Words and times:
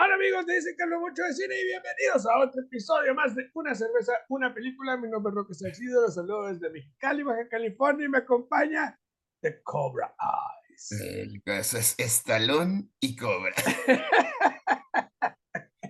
Hola 0.00 0.14
amigos, 0.14 0.46
te 0.46 0.54
dicen 0.54 0.76
que 0.76 0.84
hablo 0.84 1.00
mucho 1.00 1.24
de 1.24 1.34
cine 1.34 1.60
y 1.60 1.64
bienvenidos 1.64 2.24
a 2.24 2.38
otro 2.38 2.62
episodio 2.62 3.16
más 3.16 3.34
de 3.34 3.50
Una 3.54 3.74
cerveza, 3.74 4.12
una 4.28 4.54
película. 4.54 4.96
Mi 4.96 5.08
nombre 5.08 5.30
es 5.30 5.34
Roque 5.34 5.54
Salcido, 5.54 6.02
los 6.02 6.14
saludo 6.14 6.46
desde 6.46 6.70
Mexicali, 6.70 7.24
Baja 7.24 7.48
California 7.48 8.06
y 8.06 8.08
me 8.08 8.18
acompaña 8.18 8.96
The 9.42 9.60
Cobra 9.64 10.14
Eyes. 10.20 10.92
El 10.92 11.42
caso 11.42 11.78
es 11.78 11.96
Estalón 11.98 12.92
y 13.00 13.16
Cobra. 13.16 13.56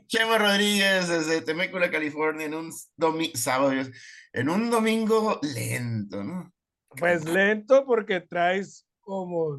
Chema 0.07 0.39
Rodríguez 0.39 1.09
desde 1.09 1.43
Temécula, 1.43 1.91
California, 1.91 2.47
en 2.47 2.55
un 2.55 2.73
domingo, 2.97 3.37
sábado, 3.37 3.73
en 4.33 4.49
un 4.49 4.71
domingo 4.71 5.39
lento, 5.43 6.25
¿no? 6.25 6.51
Pues 6.99 7.27
lento 7.27 7.85
porque 7.85 8.23
traes 8.23 8.88
como 9.09 9.57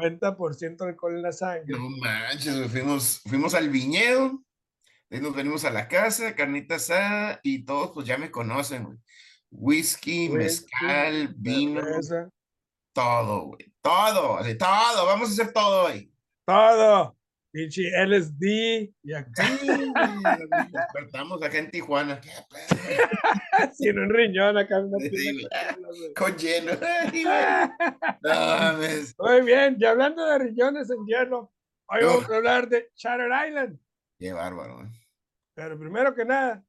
90% 0.00 0.82
alcohol 0.82 1.14
en 1.14 1.22
la 1.22 1.30
sangre. 1.30 1.64
No 1.68 1.88
manches, 1.90 2.68
fuimos, 2.72 3.20
fuimos 3.24 3.54
al 3.54 3.68
viñedo, 3.68 4.42
de 5.08 5.20
nos 5.20 5.32
venimos 5.32 5.64
a 5.64 5.70
la 5.70 5.86
casa, 5.86 6.34
carnita 6.34 6.74
asada 6.74 7.38
y 7.44 7.64
todos 7.64 7.92
pues 7.92 8.04
ya 8.04 8.18
me 8.18 8.32
conocen, 8.32 8.82
güey. 8.82 8.98
Whisky, 9.48 10.28
Whisky, 10.28 10.36
mezcal, 10.36 11.34
vino, 11.36 11.80
cerveza, 11.80 12.30
todo, 12.92 13.42
güey, 13.42 13.72
todo, 13.80 14.38
así, 14.38 14.58
todo, 14.58 15.06
vamos 15.06 15.28
a 15.28 15.32
hacer 15.34 15.52
todo 15.52 15.84
hoy. 15.84 16.12
todo. 16.44 17.16
Pinche 17.52 17.90
LSD 18.06 18.92
y 19.02 19.12
acá 19.12 19.42
Despertamos 20.70 21.42
acá 21.42 21.58
en 21.58 21.70
Tijuana. 21.70 22.20
Sin 23.72 23.98
un 23.98 24.10
riñón 24.10 24.56
acá. 24.56 24.82
Sí, 25.10 25.46
con 26.14 26.32
güey. 26.32 27.24
No 28.22 28.30
mames. 28.30 29.14
Muy 29.18 29.42
bien, 29.42 29.76
y 29.78 29.84
hablando 29.84 30.24
de 30.26 30.38
riñones 30.38 30.90
en 30.90 31.04
hielo, 31.06 31.52
hoy 31.88 32.04
vamos 32.04 32.30
a 32.30 32.36
hablar 32.36 32.68
de 32.68 32.90
Shutter 32.94 33.30
Island. 33.48 33.78
Qué 34.18 34.32
bárbaro. 34.32 34.82
¿eh? 34.84 34.90
Pero 35.54 35.78
primero 35.78 36.14
que 36.14 36.24
nada, 36.24 36.62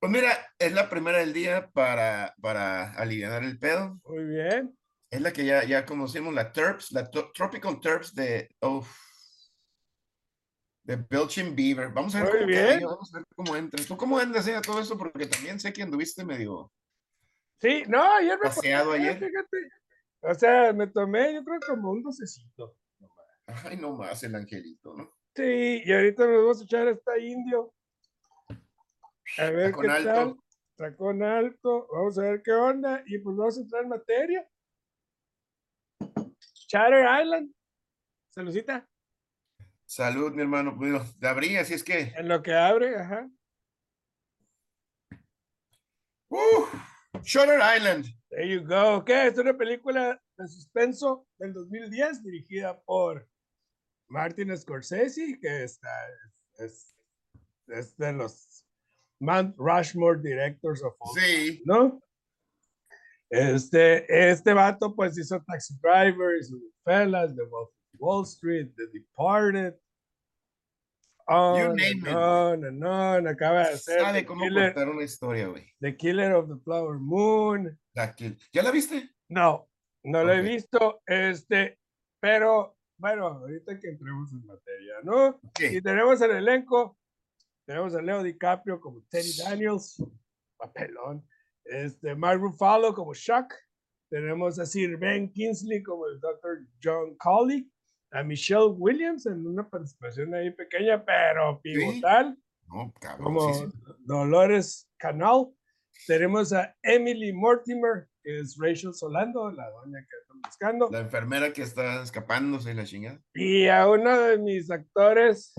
Pues 0.00 0.10
mira, 0.10 0.30
es 0.58 0.72
la 0.72 0.90
primera 0.90 1.18
del 1.18 1.32
día 1.32 1.70
para, 1.72 2.34
para 2.40 2.92
aliviar 2.94 3.44
el 3.44 3.58
pedo. 3.58 4.00
muy 4.04 4.24
bien. 4.24 4.76
Es 5.10 5.20
la 5.20 5.32
que 5.32 5.44
ya, 5.44 5.62
ya 5.62 5.86
conocimos, 5.86 6.34
la 6.34 6.52
Terps, 6.52 6.90
la 6.90 7.08
Tropical 7.08 7.80
Terps 7.80 8.14
de, 8.16 8.48
uf, 8.60 8.88
de 10.84 10.96
Belching 10.96 11.56
Beaver. 11.56 11.90
Vamos 11.92 12.14
a 12.14 12.22
ver 12.22 12.28
Muy 12.28 12.40
cómo 12.40 12.46
bien. 12.46 12.80
vamos 12.84 13.14
a 13.14 13.18
ver 13.18 13.26
cómo 13.34 13.56
entra. 13.56 13.84
¿Tú 13.84 13.96
cómo 13.96 14.18
andas 14.18 14.46
a 14.48 14.60
todo 14.60 14.80
eso? 14.80 14.96
Porque 14.96 15.26
también 15.26 15.58
sé 15.58 15.72
que 15.72 15.82
anduviste 15.82 16.24
medio... 16.24 16.70
Sí, 17.60 17.82
no, 17.88 18.02
ayer 18.16 18.36
me 18.38 18.44
Paseado 18.44 18.92
ayer. 18.92 19.18
fíjate. 19.18 19.70
O 20.20 20.34
sea, 20.34 20.72
me 20.72 20.86
tomé, 20.86 21.34
yo 21.34 21.44
creo 21.44 21.60
como 21.66 21.90
un 21.90 22.02
docecito. 22.02 22.76
Ay, 23.46 23.76
no 23.76 23.92
más 23.96 24.22
el 24.22 24.34
angelito, 24.34 24.94
¿no? 24.94 25.10
Sí, 25.34 25.82
y 25.84 25.92
ahorita 25.92 26.26
nos 26.26 26.42
vamos 26.42 26.60
a 26.60 26.64
echar 26.64 26.88
esta 26.88 27.18
indio. 27.18 27.72
A 29.38 29.50
ver 29.50 29.74
qué 29.74 29.88
alto. 29.88 30.04
tal. 30.08 30.36
Tacón 30.76 31.22
alto. 31.22 31.86
Vamos 31.92 32.18
a 32.18 32.22
ver 32.22 32.42
qué 32.42 32.52
onda. 32.52 33.02
Y 33.06 33.18
pues 33.18 33.36
vamos 33.36 33.56
a 33.56 33.60
entrar 33.60 33.82
en 33.82 33.88
materia. 33.88 34.48
Shutter 36.68 37.06
Island. 37.22 37.54
Salucita. 38.30 38.86
Salud, 39.86 40.32
mi 40.32 40.42
hermano. 40.42 40.76
Te 41.20 41.26
abrí, 41.26 41.56
así 41.56 41.74
es 41.74 41.84
que... 41.84 42.12
En 42.16 42.28
lo 42.28 42.42
que 42.42 42.54
abre, 42.54 42.96
ajá. 42.96 43.28
¡Uf! 46.28 46.74
Shutter 47.22 47.60
Island. 47.60 48.06
There 48.30 48.48
you 48.48 48.66
go. 48.66 49.04
¿Qué? 49.04 49.28
Es 49.28 49.38
una 49.38 49.56
película 49.56 50.20
de 50.36 50.48
suspenso 50.48 51.26
del 51.38 51.52
2010 51.52 52.24
dirigida 52.24 52.80
por 52.82 53.28
Martin 54.08 54.56
Scorsese, 54.56 55.38
que 55.40 55.64
está, 55.64 55.88
es, 56.58 56.96
es 57.68 57.96
de 57.96 58.12
los 58.12 58.66
Mount 59.20 59.54
Rushmore 59.56 60.20
Directors 60.20 60.82
of 60.82 60.94
all 60.98 61.14
Sí. 61.14 61.62
¿no? 61.64 62.02
Este, 63.30 64.30
este 64.30 64.52
vato 64.52 64.94
pues 64.94 65.16
hizo 65.18 65.42
Taxi 65.42 65.74
Driver, 65.80 66.38
hizo 66.38 66.56
Fellas, 66.84 67.34
The 67.34 67.44
Wolf 67.44 67.70
Wall 67.98 68.24
Street, 68.24 68.74
The 68.76 68.86
Departed. 68.92 69.74
On 71.26 71.56
You 71.58 71.64
and 71.70 71.76
name 71.76 72.06
it, 72.06 72.14
on 72.14 72.64
and 72.64 72.84
on. 72.84 73.26
Acaba 73.26 73.70
de 73.70 73.78
Sabe 73.78 74.20
The 74.20 74.26
cómo 74.26 74.44
Killer, 74.44 74.74
contar 74.74 74.88
una 74.90 75.02
historia, 75.04 75.46
güey. 75.48 75.64
The 75.80 75.96
Killer 75.96 76.32
of 76.34 76.48
the 76.48 76.56
Flower 76.62 76.98
Moon. 76.98 77.78
La 77.94 78.14
que- 78.14 78.36
¿Ya 78.52 78.62
la 78.62 78.70
viste? 78.70 79.08
No, 79.30 79.66
no 80.04 80.22
lo 80.22 80.32
he 80.34 80.40
Ok. 80.40 80.44
visto, 80.46 81.00
este, 81.06 81.78
pero 82.20 82.76
bueno, 82.98 83.26
ahorita 83.28 83.78
que 83.80 83.88
entremos 83.88 84.32
en 84.34 84.44
materia, 84.44 84.94
¿no? 85.02 85.40
Y 85.58 85.80
tenemos 85.80 86.20
el 86.20 86.32
elenco, 86.32 86.98
tenemos 87.66 87.94
a 87.94 88.02
Leo 88.02 88.22
DiCaprio 88.22 88.78
como 88.78 89.00
Teddy 89.08 89.32
Daniels, 89.38 90.04
papelón, 90.58 91.26
este, 91.64 92.14
Mark 92.14 92.38
Ruffalo 92.38 92.94
como 92.94 93.14
Chuck, 93.14 93.50
tenemos 94.10 94.58
a 94.58 94.66
Sir 94.66 94.98
Ben 94.98 95.32
Kingsley 95.32 95.82
como 95.82 96.06
el 96.06 96.20
Dr. 96.20 96.66
John 96.82 97.16
Colley, 97.16 97.70
a 98.14 98.22
Michelle 98.22 98.66
Williams 98.78 99.26
en 99.26 99.46
una 99.46 99.68
participación 99.68 100.32
ahí 100.34 100.50
pequeña, 100.52 101.04
pero 101.04 101.60
pivotal, 101.60 102.38
No, 102.68 102.92
cabrón. 103.00 103.24
como 103.24 103.52
sí, 103.54 103.64
sí. 103.66 103.92
Dolores 104.06 104.88
Canal. 104.98 105.48
Tenemos 106.06 106.52
a 106.52 106.74
Emily 106.82 107.32
Mortimer, 107.32 108.08
que 108.22 108.38
es 108.40 108.56
Rachel 108.58 108.94
Solando, 108.94 109.50
la 109.52 109.68
doña 109.70 110.00
que 110.00 110.16
están 110.22 110.40
buscando. 110.42 110.88
La 110.90 111.00
enfermera 111.00 111.52
que 111.52 111.62
está 111.62 112.02
escapándose 112.02 112.72
la 112.74 112.84
chingada. 112.84 113.20
Y 113.34 113.68
a 113.68 113.88
uno 113.88 114.18
de 114.20 114.38
mis 114.38 114.70
actores 114.70 115.52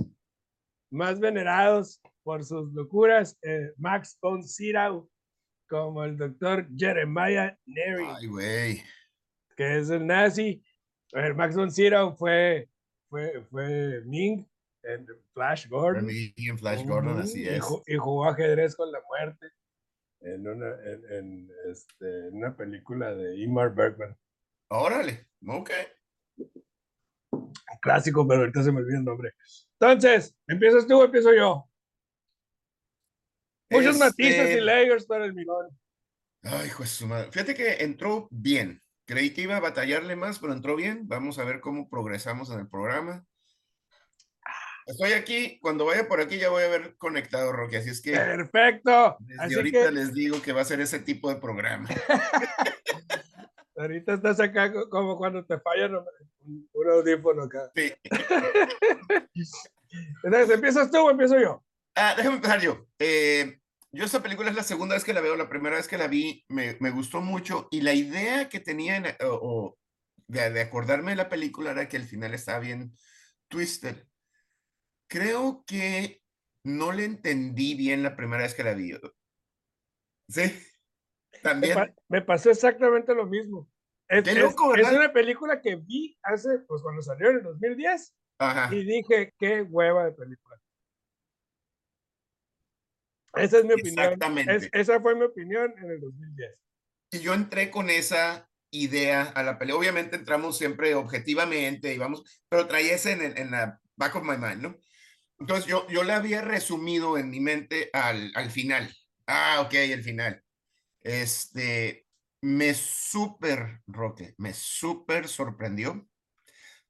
más 0.91 1.19
venerados 1.19 2.01
por 2.23 2.43
sus 2.43 2.73
locuras, 2.73 3.37
eh, 3.43 3.71
Max 3.77 4.17
von 4.21 4.43
Sydow, 4.43 5.09
como 5.69 6.03
el 6.03 6.17
doctor 6.17 6.67
Jeremiah 6.75 7.57
Neri, 7.65 8.05
Ay, 8.07 8.27
güey. 8.27 8.83
que 9.55 9.77
es 9.77 9.89
el 9.89 10.05
nazi. 10.07 10.63
A 11.13 11.21
ver, 11.21 11.35
Max 11.35 11.55
von 11.55 11.71
Sydow 11.71 12.15
fue, 12.15 12.69
fue, 13.09 13.41
fue 13.49 14.01
Ming 14.05 14.45
en 14.83 15.07
Flash 15.33 15.67
Gordon. 15.67 16.07
Y 16.09 16.49
en 16.49 16.57
Flash 16.57 16.85
Gordon, 16.85 17.19
así 17.19 17.47
es. 17.47 17.63
Y, 17.87 17.97
jugó 17.97 18.27
ajedrez 18.27 18.75
con 18.75 18.91
la 18.91 19.01
muerte 19.07 19.51
en 20.21 20.47
una, 20.47 20.67
en, 20.83 21.11
en, 21.11 21.51
este, 21.71 22.27
en 22.27 22.35
una 22.37 22.55
película 22.55 23.13
de 23.13 23.37
Ingmar 23.37 23.73
Bergman. 23.73 24.17
Órale. 24.69 25.27
Ok. 25.47 25.71
Un 27.31 27.53
clásico, 27.81 28.27
pero 28.27 28.41
ahorita 28.41 28.63
se 28.63 28.71
me 28.71 28.79
olvida 28.79 28.97
el 28.97 29.05
nombre. 29.05 29.33
Entonces, 29.79 30.35
¿empiezas 30.47 30.87
tú 30.87 30.99
o 30.99 31.05
empiezo 31.05 31.33
yo? 31.33 31.69
Muchos 33.69 33.97
matices 33.97 34.35
y 34.35 34.51
Este, 34.51 34.61
layers 34.61 35.05
para 35.05 35.25
el 35.25 35.33
milón. 35.33 35.67
Ay, 36.43 36.67
hijo 36.67 36.83
de 36.83 36.89
su 36.89 37.07
madre. 37.07 37.31
Fíjate 37.31 37.55
que 37.55 37.83
entró 37.83 38.27
bien. 38.31 38.81
Creí 39.05 39.33
que 39.33 39.41
iba 39.41 39.55
a 39.57 39.61
batallarle 39.61 40.15
más, 40.15 40.39
pero 40.39 40.53
entró 40.53 40.75
bien. 40.75 41.07
Vamos 41.07 41.37
a 41.39 41.43
ver 41.43 41.59
cómo 41.61 41.89
progresamos 41.89 42.49
en 42.51 42.59
el 42.59 42.67
programa. 42.67 43.23
Estoy 44.87 45.13
aquí. 45.13 45.59
Cuando 45.61 45.85
vaya 45.85 46.07
por 46.07 46.21
aquí 46.21 46.37
ya 46.37 46.49
voy 46.49 46.63
a 46.63 46.67
haber 46.67 46.95
conectado, 46.97 47.51
Roque. 47.51 47.77
Así 47.77 47.89
es 47.89 48.01
que 48.01 48.11
Perfecto. 48.11 49.17
desde 49.19 49.43
Así 49.43 49.55
ahorita 49.55 49.85
que 49.85 49.91
les 49.91 50.13
digo 50.13 50.41
que 50.41 50.53
va 50.53 50.61
a 50.61 50.65
ser 50.65 50.79
ese 50.81 50.99
tipo 50.99 51.29
de 51.29 51.35
programa. 51.37 51.87
ahorita 53.77 54.13
estás 54.13 54.39
acá 54.39 54.71
co- 54.71 54.89
como 54.89 55.17
cuando 55.17 55.45
te 55.45 55.59
falla 55.59 55.87
un, 55.87 56.05
un 56.73 56.89
audífono 56.91 57.43
acá. 57.43 57.71
Sí. 57.75 57.93
Entonces, 60.23 60.49
¿empiezas 60.55 60.91
tú 60.91 60.97
o 60.99 61.11
empiezo 61.11 61.39
yo? 61.39 61.63
Ah, 61.95 62.13
déjame 62.17 62.35
empezar 62.37 62.59
yo. 62.61 62.85
Eh, 62.99 63.59
yo 63.95 64.05
esta 64.05 64.21
película 64.21 64.49
es 64.49 64.55
la 64.55 64.63
segunda 64.63 64.95
vez 64.95 65.03
que 65.03 65.13
la 65.13 65.21
veo, 65.21 65.35
la 65.35 65.49
primera 65.49 65.77
vez 65.77 65.87
que 65.87 65.97
la 65.97 66.07
vi 66.07 66.43
me, 66.49 66.77
me 66.79 66.91
gustó 66.91 67.21
mucho 67.21 67.67
y 67.71 67.81
la 67.81 67.93
idea 67.93 68.49
que 68.49 68.59
tenía 68.59 68.97
en- 68.97 69.05
o, 69.25 69.39
o 69.41 69.77
de, 70.27 70.49
de 70.49 70.61
acordarme 70.61 71.11
de 71.11 71.17
la 71.17 71.29
película 71.29 71.71
era 71.71 71.87
que 71.87 71.97
el 71.97 72.03
final 72.05 72.33
estaba 72.33 72.59
bien 72.59 72.95
twisted. 73.47 74.05
Creo 75.07 75.63
que 75.65 76.21
no 76.63 76.91
le 76.91 77.05
entendí 77.05 77.75
bien 77.75 78.03
la 78.03 78.15
primera 78.15 78.43
vez 78.43 78.53
que 78.55 78.63
la 78.63 78.73
vi. 78.73 78.93
Sí, 80.27 80.41
Me, 81.31 81.39
también. 81.41 81.73
pa- 81.75 81.93
me 82.09 82.21
pasó 82.21 82.49
exactamente 82.49 83.13
lo 83.13 83.25
mismo. 83.27 83.69
Es, 84.07 84.23
Qué 84.23 84.31
es- 84.31 84.37
loco, 84.37 84.75
es 84.75 84.83
¿verdad? 84.83 84.99
una 84.99 85.13
película 85.13 85.61
que 85.61 85.75
vi 85.75 86.17
hace, 86.23 86.59
pues 86.67 86.81
cuando 86.81 87.01
salió 87.01 87.29
en 87.29 87.37
el 87.37 87.43
2010 87.43 88.15
Ajá. 88.39 88.73
y 88.73 88.83
dije, 88.83 89.33
qué 89.37 89.61
hueva 89.61 90.05
de 90.05 90.11
película. 90.13 90.59
Esa 93.37 93.59
es 93.59 93.65
mi 93.65 93.73
opinión. 93.73 93.99
Es- 93.99 94.11
Exactamente. 94.13 94.69
esa 94.73 94.99
fue 95.01 95.15
mi 95.15 95.23
opinión 95.23 95.73
en 95.77 95.91
el 95.91 95.99
2010. 95.99 96.51
Y 97.11 97.19
yo 97.19 97.33
entré 97.33 97.71
con 97.71 97.89
esa 97.89 98.49
idea 98.71 99.23
a 99.23 99.43
la 99.43 99.57
pelea. 99.57 99.75
Obviamente 99.75 100.15
entramos 100.15 100.57
siempre 100.57 100.95
objetivamente 100.95 101.93
y 101.93 101.97
vamos, 101.97 102.23
pero 102.49 102.67
traía 102.67 102.95
ese 102.95 103.13
en, 103.13 103.37
en 103.37 103.51
la 103.51 103.79
back 103.95 104.15
of 104.15 104.23
my 104.23 104.37
mind, 104.37 104.61
¿no? 104.61 104.77
Entonces 105.39 105.65
yo, 105.65 105.87
yo 105.89 106.03
la 106.03 106.17
había 106.17 106.41
resumido 106.41 107.17
en 107.17 107.29
mi 107.29 107.39
mente 107.39 107.89
al, 107.93 108.31
al 108.35 108.51
final. 108.51 108.93
Ah, 109.27 109.61
ok, 109.65 109.73
el 109.75 110.03
final. 110.03 110.43
Este, 111.01 112.07
me 112.41 112.73
súper, 112.73 113.81
Roque, 113.87 114.33
me 114.37 114.53
súper 114.53 115.27
sorprendió. 115.27 116.07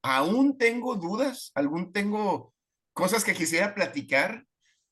Aún 0.01 0.57
tengo 0.57 0.95
dudas, 0.95 1.51
aún 1.55 1.91
tengo 1.91 2.53
cosas 2.93 3.23
que 3.23 3.33
quisiera 3.33 3.73
platicar, 3.73 4.45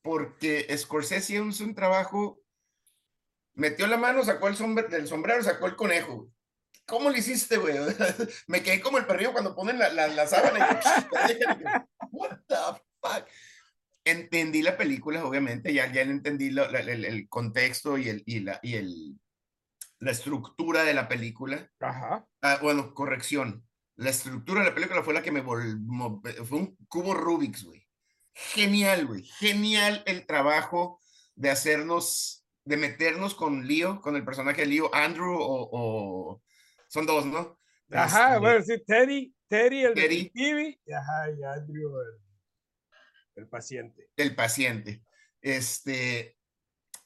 porque 0.04 0.66
Scorsese 0.76 1.42
hizo 1.42 1.64
un 1.64 1.74
trabajo, 1.74 2.38
metió 3.54 3.86
la 3.86 3.96
mano, 3.96 4.22
sacó 4.22 4.48
el 4.48 4.54
sombrero, 4.54 4.90
del 4.90 5.08
sombrero, 5.08 5.42
sacó 5.42 5.66
el 5.66 5.76
conejo. 5.76 6.30
¿Cómo 6.84 7.08
lo 7.08 7.16
hiciste, 7.16 7.56
güey? 7.56 7.78
Me 8.46 8.62
quedé 8.62 8.82
como 8.82 8.98
el 8.98 9.06
perrillo 9.06 9.32
cuando 9.32 9.56
ponen 9.56 9.78
la, 9.78 9.88
la, 9.88 10.08
la 10.08 10.26
sábana 10.26 10.58
y 10.68 11.44
what 12.12 12.38
the 12.46 12.54
fuck? 13.00 13.26
Entendí 14.04 14.60
la 14.60 14.76
película, 14.76 15.24
obviamente, 15.24 15.72
ya, 15.72 15.90
ya 15.90 16.02
entendí 16.02 16.50
la, 16.50 16.64
el, 16.64 17.06
el, 17.06 17.26
contexto 17.30 17.96
y, 17.96 18.10
el, 18.10 18.22
y, 18.26 18.40
la, 18.40 18.60
y 18.62 18.74
el, 18.74 19.18
la 20.00 20.10
estructura 20.10 20.84
de 20.84 20.92
la 20.92 21.08
película. 21.08 21.72
Ajá. 21.80 22.26
Ah, 22.42 22.58
bueno, 22.60 22.92
corrección. 22.92 23.66
La 23.96 24.10
estructura 24.10 24.60
de 24.60 24.68
la 24.68 24.74
película 24.74 25.02
fue 25.02 25.14
la 25.14 25.22
que 25.22 25.32
me 25.32 25.40
volvió, 25.40 26.20
fue 26.44 26.58
un 26.58 26.76
cubo 26.88 27.14
Rubik's, 27.14 27.64
güey. 27.64 27.84
Genial, 28.34 29.06
güey. 29.06 29.22
Genial 29.24 30.02
el 30.06 30.26
trabajo 30.26 31.00
de 31.34 31.50
hacernos, 31.50 32.44
de 32.64 32.76
meternos 32.76 33.34
con 33.34 33.66
Leo, 33.66 34.00
con 34.00 34.16
el 34.16 34.24
personaje 34.24 34.62
de 34.62 34.66
Leo, 34.68 34.90
Andrew 34.94 35.34
o, 35.38 35.68
o 35.72 36.42
son 36.88 37.06
dos, 37.06 37.26
¿no? 37.26 37.58
Ajá, 37.90 38.28
Este, 38.34 38.38
bueno, 38.40 38.62
sí, 38.64 38.84
Teddy, 38.84 39.34
Teddy 39.48 39.84
el 39.84 39.94
Teddy. 39.94 40.32
detective, 40.32 40.80
y 40.86 40.92
ajá, 40.92 41.30
y 41.30 41.42
Andrew 41.44 42.00
el, 42.00 42.20
el 43.36 43.48
paciente. 43.48 44.10
el 44.16 44.34
paciente. 44.34 45.04
Este, 45.40 46.36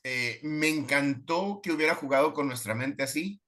eh, 0.04 0.40
me 0.42 0.69
encantó 0.69 1.60
que 1.62 1.72
hubiera 1.72 1.94
jugado 1.94 2.32
con 2.32 2.46
nuestra 2.48 2.74
mente 2.74 3.02
así. 3.02 3.42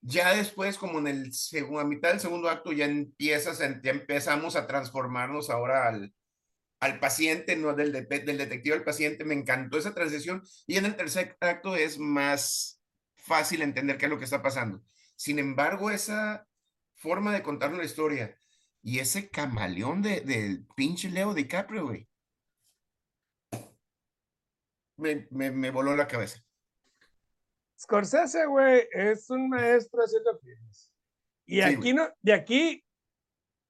Ya 0.00 0.34
después, 0.34 0.76
como 0.78 0.98
en 0.98 1.06
el 1.06 1.32
segundo, 1.32 1.80
a 1.80 1.84
mitad 1.84 2.10
del 2.10 2.20
segundo 2.20 2.48
acto, 2.50 2.72
ya 2.72 2.84
empiezas, 2.86 3.58
ya 3.58 3.90
empezamos 3.90 4.56
a 4.56 4.66
transformarnos 4.66 5.48
ahora 5.50 5.88
al, 5.88 6.14
al 6.84 7.00
paciente, 7.00 7.56
no 7.56 7.72
del, 7.74 7.92
de- 7.92 8.02
del 8.02 8.38
detective 8.38 8.76
al 8.76 8.84
paciente. 8.84 9.24
Me 9.24 9.34
encantó 9.34 9.78
esa 9.78 9.94
transición. 9.94 10.42
Y 10.66 10.76
en 10.76 10.84
el 10.86 10.96
tercer 10.96 11.36
acto 11.40 11.74
es 11.76 11.98
más 11.98 12.80
fácil 13.16 13.62
entender 13.62 13.96
qué 13.98 14.06
es 14.06 14.10
lo 14.10 14.18
que 14.18 14.24
está 14.24 14.42
pasando. 14.42 14.82
Sin 15.16 15.38
embargo, 15.38 15.90
esa 15.90 16.46
forma 16.94 17.32
de 17.32 17.42
contar 17.42 17.72
una 17.72 17.84
historia 17.84 18.36
y 18.82 18.98
ese 18.98 19.30
camaleón 19.30 20.02
de, 20.02 20.20
del 20.20 20.66
pinche 20.76 21.10
Leo 21.10 21.32
DiCaprio, 21.34 21.86
güey. 21.86 22.08
Me, 24.96 25.26
me, 25.30 25.50
me 25.50 25.70
voló 25.70 25.96
la 25.96 26.06
cabeza. 26.06 26.40
Scorsese, 27.80 28.46
güey, 28.46 28.86
es 28.92 29.28
un 29.30 29.48
maestro 29.48 30.00
haciendo 30.02 30.38
filmes. 30.38 30.90
Y 31.46 31.56
Sí, 31.56 31.60
aquí, 31.62 31.76
güey. 31.76 31.92
no, 31.94 32.08
de 32.22 32.32
aquí 32.32 32.83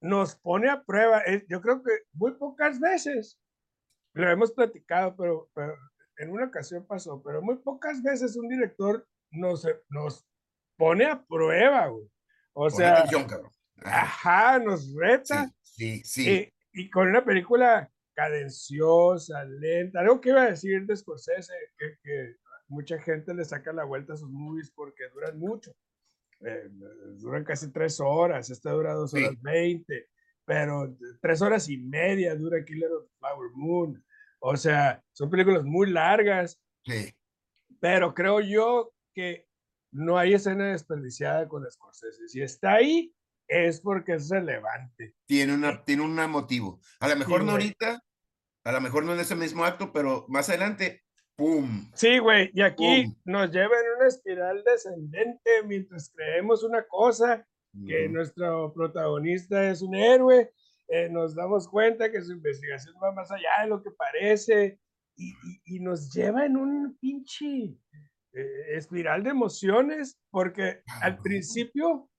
nos 0.04 0.36
pone 0.36 0.68
a 0.68 0.82
prueba. 0.82 1.22
Yo 1.48 1.62
creo 1.62 1.82
que 1.82 1.92
muy 2.12 2.32
pocas 2.32 2.78
veces, 2.78 3.40
lo 4.12 4.30
hemos 4.30 4.52
platicado, 4.52 5.16
pero, 5.16 5.50
pero 5.54 5.74
en 6.18 6.30
una 6.30 6.46
ocasión 6.46 6.86
pasó, 6.86 7.22
pero 7.22 7.40
muy 7.40 7.56
pocas 7.56 8.02
veces 8.02 8.36
un 8.36 8.48
director 8.48 9.06
nos, 9.30 9.66
nos 9.88 10.26
pone 10.76 11.06
a 11.06 11.24
prueba, 11.24 11.88
güey. 11.88 12.06
O 12.52 12.68
sea, 12.68 12.98
atención, 12.98 13.24
cabrón. 13.24 13.50
Ajá, 13.82 14.50
ajá, 14.50 14.58
nos 14.58 14.94
reta. 14.94 15.50
Sí, 15.62 16.02
sí, 16.04 16.24
sí. 16.24 16.52
Y, 16.72 16.82
y 16.82 16.90
con 16.90 17.08
una 17.08 17.24
película 17.24 17.90
cadenciosa, 18.14 19.44
lenta, 19.44 20.00
algo 20.00 20.20
que 20.20 20.28
iba 20.28 20.42
a 20.42 20.50
decir 20.50 20.84
de 20.84 20.96
Scorsese, 20.96 21.52
que, 21.78 21.96
que 22.02 22.36
mucha 22.68 23.00
gente 23.00 23.34
le 23.34 23.44
saca 23.44 23.72
la 23.72 23.84
vuelta 23.84 24.12
a 24.12 24.16
sus 24.18 24.30
movies 24.30 24.70
porque 24.70 25.08
duran 25.14 25.38
mucho. 25.38 25.72
Eh, 26.40 26.68
duran 27.16 27.44
casi 27.44 27.70
tres 27.72 28.00
horas, 28.00 28.50
esta 28.50 28.70
dura 28.70 28.92
dos 28.94 29.10
Sí. 29.10 29.22
horas 29.22 29.40
veinte, 29.42 30.08
pero 30.44 30.96
tres 31.20 31.40
horas 31.42 31.68
y 31.68 31.78
media 31.78 32.34
dura 32.34 32.64
Killer 32.64 32.90
of 32.92 33.04
the 33.04 33.10
Flower 33.18 33.50
Moon. 33.54 34.04
O 34.40 34.56
sea, 34.56 35.02
son 35.12 35.30
películas 35.30 35.64
muy 35.64 35.90
largas, 35.90 36.60
sí. 36.84 37.14
pero 37.80 38.12
creo 38.14 38.40
yo 38.40 38.92
que 39.14 39.46
no 39.90 40.18
hay 40.18 40.34
escena 40.34 40.72
desperdiciada 40.72 41.48
con 41.48 41.64
Scorsese. 41.70 42.28
Si 42.28 42.42
está 42.42 42.74
ahí, 42.74 43.14
es 43.48 43.80
porque 43.80 44.14
es 44.14 44.28
relevante. 44.28 45.14
Tiene, 45.26 45.54
una, 45.54 45.82
tiene 45.84 46.02
un 46.02 46.14
motivo. 46.30 46.80
A 47.00 47.08
lo 47.08 47.16
mejor 47.16 47.40
no 47.44 47.52
güey. 47.52 47.64
ahorita, 47.66 48.02
a 48.64 48.72
lo 48.72 48.80
mejor 48.80 49.04
no 49.04 49.14
en 49.14 49.20
ese 49.20 49.36
mismo 49.36 49.64
acto, 49.64 49.92
pero 49.92 50.26
más 50.28 50.48
adelante, 50.48 51.04
¡pum! 51.36 51.90
Sí, 51.94 52.18
güey, 52.18 52.50
y 52.54 52.62
aquí 52.62 53.04
Pum. 53.04 53.14
nos 53.24 53.50
lleva 53.50 53.74
en 53.78 53.93
una 54.04 54.08
espiral 54.08 54.62
descendente 54.64 55.62
mientras 55.64 56.10
creemos 56.10 56.62
una 56.62 56.86
cosa, 56.86 57.46
que 57.86 58.08
nuestro 58.08 58.72
protagonista 58.72 59.68
es 59.68 59.82
un 59.82 59.96
héroe, 59.96 60.52
eh, 60.86 61.08
nos 61.08 61.34
damos 61.34 61.66
cuenta 61.68 62.10
que 62.12 62.22
su 62.22 62.32
investigación 62.32 62.94
va 63.02 63.10
más 63.10 63.30
allá 63.32 63.48
de 63.62 63.68
lo 63.68 63.82
que 63.82 63.90
parece, 63.90 64.78
y, 65.16 65.30
y- 65.30 65.76
y 65.76 65.80
nos 65.80 66.12
lleva 66.12 66.44
en 66.46 66.56
un 66.56 66.96
pinche 66.98 67.76
eh, 68.32 68.76
espiral 68.76 69.22
de 69.24 69.30
emociones, 69.30 70.20
porque 70.30 70.82
al 71.00 71.00
Cabrón. 71.16 71.22
principio 71.22 72.10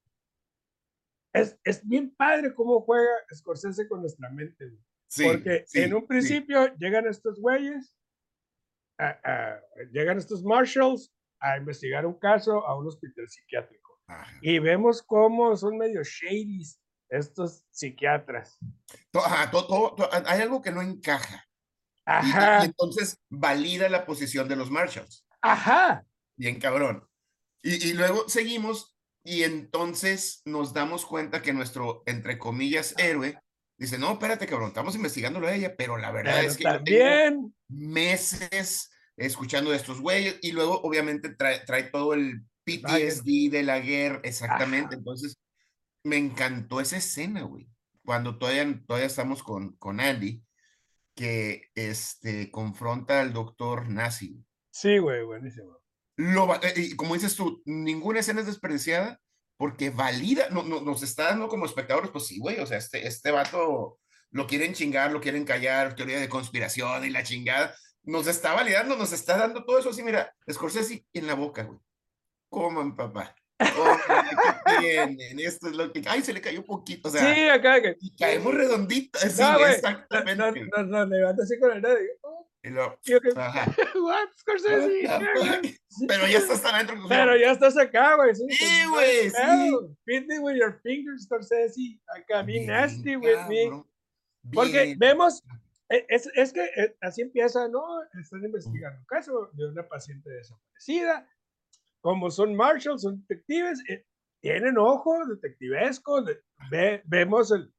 es, 1.34 1.58
es 1.64 1.86
bien 1.88 2.14
padre 2.16 2.54
cómo 2.54 2.81
juega 2.81 3.10
Scorsese 3.34 3.88
con 3.88 4.02
nuestra 4.02 4.30
mente. 4.30 4.72
Sí, 5.08 5.24
Porque 5.26 5.64
sí, 5.68 5.81
en 5.84 5.94
un 5.94 6.02
sí. 6.02 6.08
principio 6.08 6.76
llegan 6.78 7.06
estos 7.08 7.40
güeyes, 7.40 7.96
a- 8.98 9.20
a- 9.24 9.62
llegan 9.92 10.18
estos 10.18 10.44
marshals 10.44 11.14
a 11.51 11.57
investigar 11.57 12.06
un 12.06 12.18
caso 12.19 12.65
a 12.68 12.77
un 12.77 12.88
hospital 12.88 13.27
psiquiátrico. 13.30 14.01
Ajá. 14.07 14.31
Y 14.42 14.59
vemos 14.59 15.01
cómo 15.01 15.56
son 15.57 15.77
medio 15.77 16.01
shadies 16.03 16.80
estos 17.09 17.63
psiquiatras. 17.71 18.57
Ajá, 19.13 19.51
hay 20.25 20.42
algo 20.42 20.62
que 20.62 20.71
no 20.71 20.81
encaja. 20.81 21.45
Y- 21.97 22.01
Ajá, 22.07 22.59
Y, 22.63 22.65
entonces 22.65 23.18
valida 23.30 23.89
la 23.89 24.06
posición 24.06 24.47
de 24.47 24.56
los 24.56 24.69
Marshalls. 24.69 25.25
ajá. 25.42 26.06
Bien 26.38 26.59
cabrón. 26.59 27.07
Y, 27.63 27.89
y 27.89 27.94
luego 27.94 28.27
seguimos 28.30 28.95
y 29.24 29.44
entonces 29.44 30.42
nos 30.45 30.74
damos 30.74 31.06
cuenta 31.06 31.42
que 31.42 31.53
nuestro, 31.53 32.03
entre 32.06 32.38
comillas, 32.38 32.94
héroe 33.00 33.39
dice, 33.77 33.97
no, 33.97 34.12
espérate, 34.13 34.45
cabrón, 34.45 34.68
estamos 34.68 34.95
investigándolo 34.95 35.47
a 35.47 35.53
ella, 35.56 35.75
pero 35.75 35.97
la 35.97 36.12
verdad 36.12 36.36
Pero 36.36 36.47
es 36.47 36.57
que 36.57 36.63
también, 36.63 37.56
meses 37.68 38.92
escuchando 39.18 39.72
de 39.72 39.78
estos 39.78 40.02
güeyes 40.02 40.38
y 40.42 40.52
luego 40.52 40.82
obviamente 40.82 41.30
trae, 41.30 41.60
trae 41.66 41.84
todo 41.84 42.14
el. 42.14 42.42
PTSD 42.68 43.52
de 43.52 43.62
la 43.62 43.80
guerra, 43.80 44.22
exactamente. 44.24 44.88
Ajá. 44.88 44.96
Entonces, 44.96 45.38
me 46.04 46.18
encantó 46.18 46.82
esa 46.82 46.98
escena, 46.98 47.44
güey. 47.44 47.68
Cuando 48.04 48.40
todavía, 48.40 48.82
todavía 48.88 49.06
estamos 49.06 49.44
con, 49.44 49.76
con 49.78 50.00
Andy, 50.00 50.42
que 51.16 51.70
este, 51.76 52.50
confronta 52.52 53.22
al 53.22 53.34
doctor 53.34 53.88
nazi. 53.90 54.44
sí, 54.72 54.98
güey, 54.98 55.24
buenísimo. 55.24 55.78
Lo, 56.18 56.56
eh, 56.56 56.74
y 56.76 56.95
como 56.95 57.14
dices 57.14 57.36
tú, 57.36 57.62
ninguna 57.66 58.22
escena 58.22 58.42
es 58.42 58.48
desperdiciada 58.48 59.22
porque 59.57 59.90
valida, 59.92 60.50
no, 60.50 60.64
no- 60.64 60.81
nos 60.81 61.04
está 61.04 61.26
dando 61.26 61.48
como 61.48 61.66
espectadores, 61.66 62.10
pues 62.10 62.26
sí, 62.28 62.40
güey, 62.40 62.60
o 62.60 62.66
sea, 62.66 62.78
este, 62.78 63.06
este 63.07 63.31
vato 63.31 64.00
lo 64.31 64.48
quieren 64.48 64.74
chingar, 64.74 65.12
lo 65.12 65.22
quieren 65.22 65.45
callar, 65.45 65.95
teoría 65.95 66.19
de 66.19 66.30
conspiración 66.30 67.06
y 67.06 67.10
la 67.10 67.24
chingada, 67.24 67.76
nos 68.06 68.28
está 68.28 68.54
validando, 68.54 68.95
nos 68.95 69.12
está 69.14 69.38
dando 69.38 69.64
todo 69.66 69.80
eso 69.80 69.90
así, 69.90 70.04
mira, 70.04 70.33
Scorsese 70.52 71.06
en 71.14 71.28
la 71.28 71.33
boca, 71.35 71.64
güey. 71.64 71.80
Coman, 72.50 72.95
papá. 72.95 73.35
Coman, 73.76 74.00
¿qué 74.66 74.78
tienen? 74.80 75.40
Esto 75.40 75.68
es 75.69 75.76
lo 75.76 75.92
que, 75.92 76.02
ay, 76.07 76.21
se 76.21 76.33
le 76.33 76.42
cayó 76.42 76.64
poquito, 76.64 77.09
o 77.09 77.12
sea, 77.12 77.33
sí, 77.33 77.47
acá 77.47 77.81
que. 77.81 77.95
y 78.00 78.16
caemos 78.16 78.54
redondito, 78.54 79.18
sí, 79.19 79.42
No, 79.42 79.66
exactamente. 79.66 80.35
Nos, 80.35 80.56
nos, 80.78 80.88
nos 80.88 81.09
levanta 81.09 81.44
así 81.44 81.59
con 81.59 81.71
el 81.71 81.81
dedo. 81.81 81.97
oh, 82.21 82.47
Y 82.64 82.69
lo- 82.69 83.00
yo 83.04 83.18
ajá. 83.35 83.66
What, 84.02 84.28
Scorsese? 84.40 85.07
Pero 86.07 86.28
ya 86.28 86.38
estás 86.40 86.66
adentro. 86.66 86.97
Pero 87.07 87.38
ya 87.38 87.52
estás 87.52 87.78
acá, 87.78 88.16
güey. 88.16 88.35
Sí, 88.35 88.44
Sí, 88.50 88.81
no 88.83 88.92
güey, 88.92 89.30
sí. 89.30 89.95
Beat 90.06 90.26
me 90.28 90.40
with 90.40 90.56
your 90.56 90.80
fingers, 90.83 91.24
Scorsese. 91.24 92.00
Acá, 92.16 92.42
be 92.44 92.66
nasty 92.66 93.16
with 93.16 93.47
me. 93.47 93.83
Porque 94.54 94.95
vemos, 94.97 95.42
es, 95.89 96.30
es 96.35 96.54
que 96.54 96.63
eh, 96.63 96.95
así 97.01 97.21
empieza, 97.21 97.68
¿no? 97.68 97.83
Están 98.19 98.44
investigando 98.44 98.99
un 98.99 99.06
caso 99.06 99.49
de 99.54 99.68
una 99.68 99.87
paciente 99.87 100.30
desaparecida. 100.30 101.30
Como 102.01 102.30
son 102.30 102.56
marshals, 102.56 103.01
son 103.01 103.19
detectives, 103.27 103.83
eh, 103.89 104.06
tienen 104.42 104.77
ojo 104.77 105.25
detectivesco. 105.27 106.21
de- 106.21 106.42
ve- 106.69 107.01
vemos 107.06 107.51
el- 107.51 107.71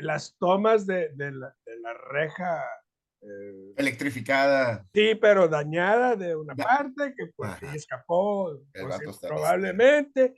las 0.00 0.36
tomas 0.38 0.86
de, 0.86 1.10
de 1.14 1.32
la, 1.32 1.54
de 1.64 1.80
la 1.80 1.94
reja. 1.94 2.62
eh, 3.22 3.74
Electrificada. 3.76 4.86
Sí, 4.94 5.14
pero 5.14 5.46
dañada 5.48 6.16
de 6.16 6.34
una 6.36 6.54
parte 6.54 7.14
que 7.16 7.26
pues 7.36 7.50
escapó, 7.74 8.58
pues, 8.72 9.18
probablemente. 9.20 10.34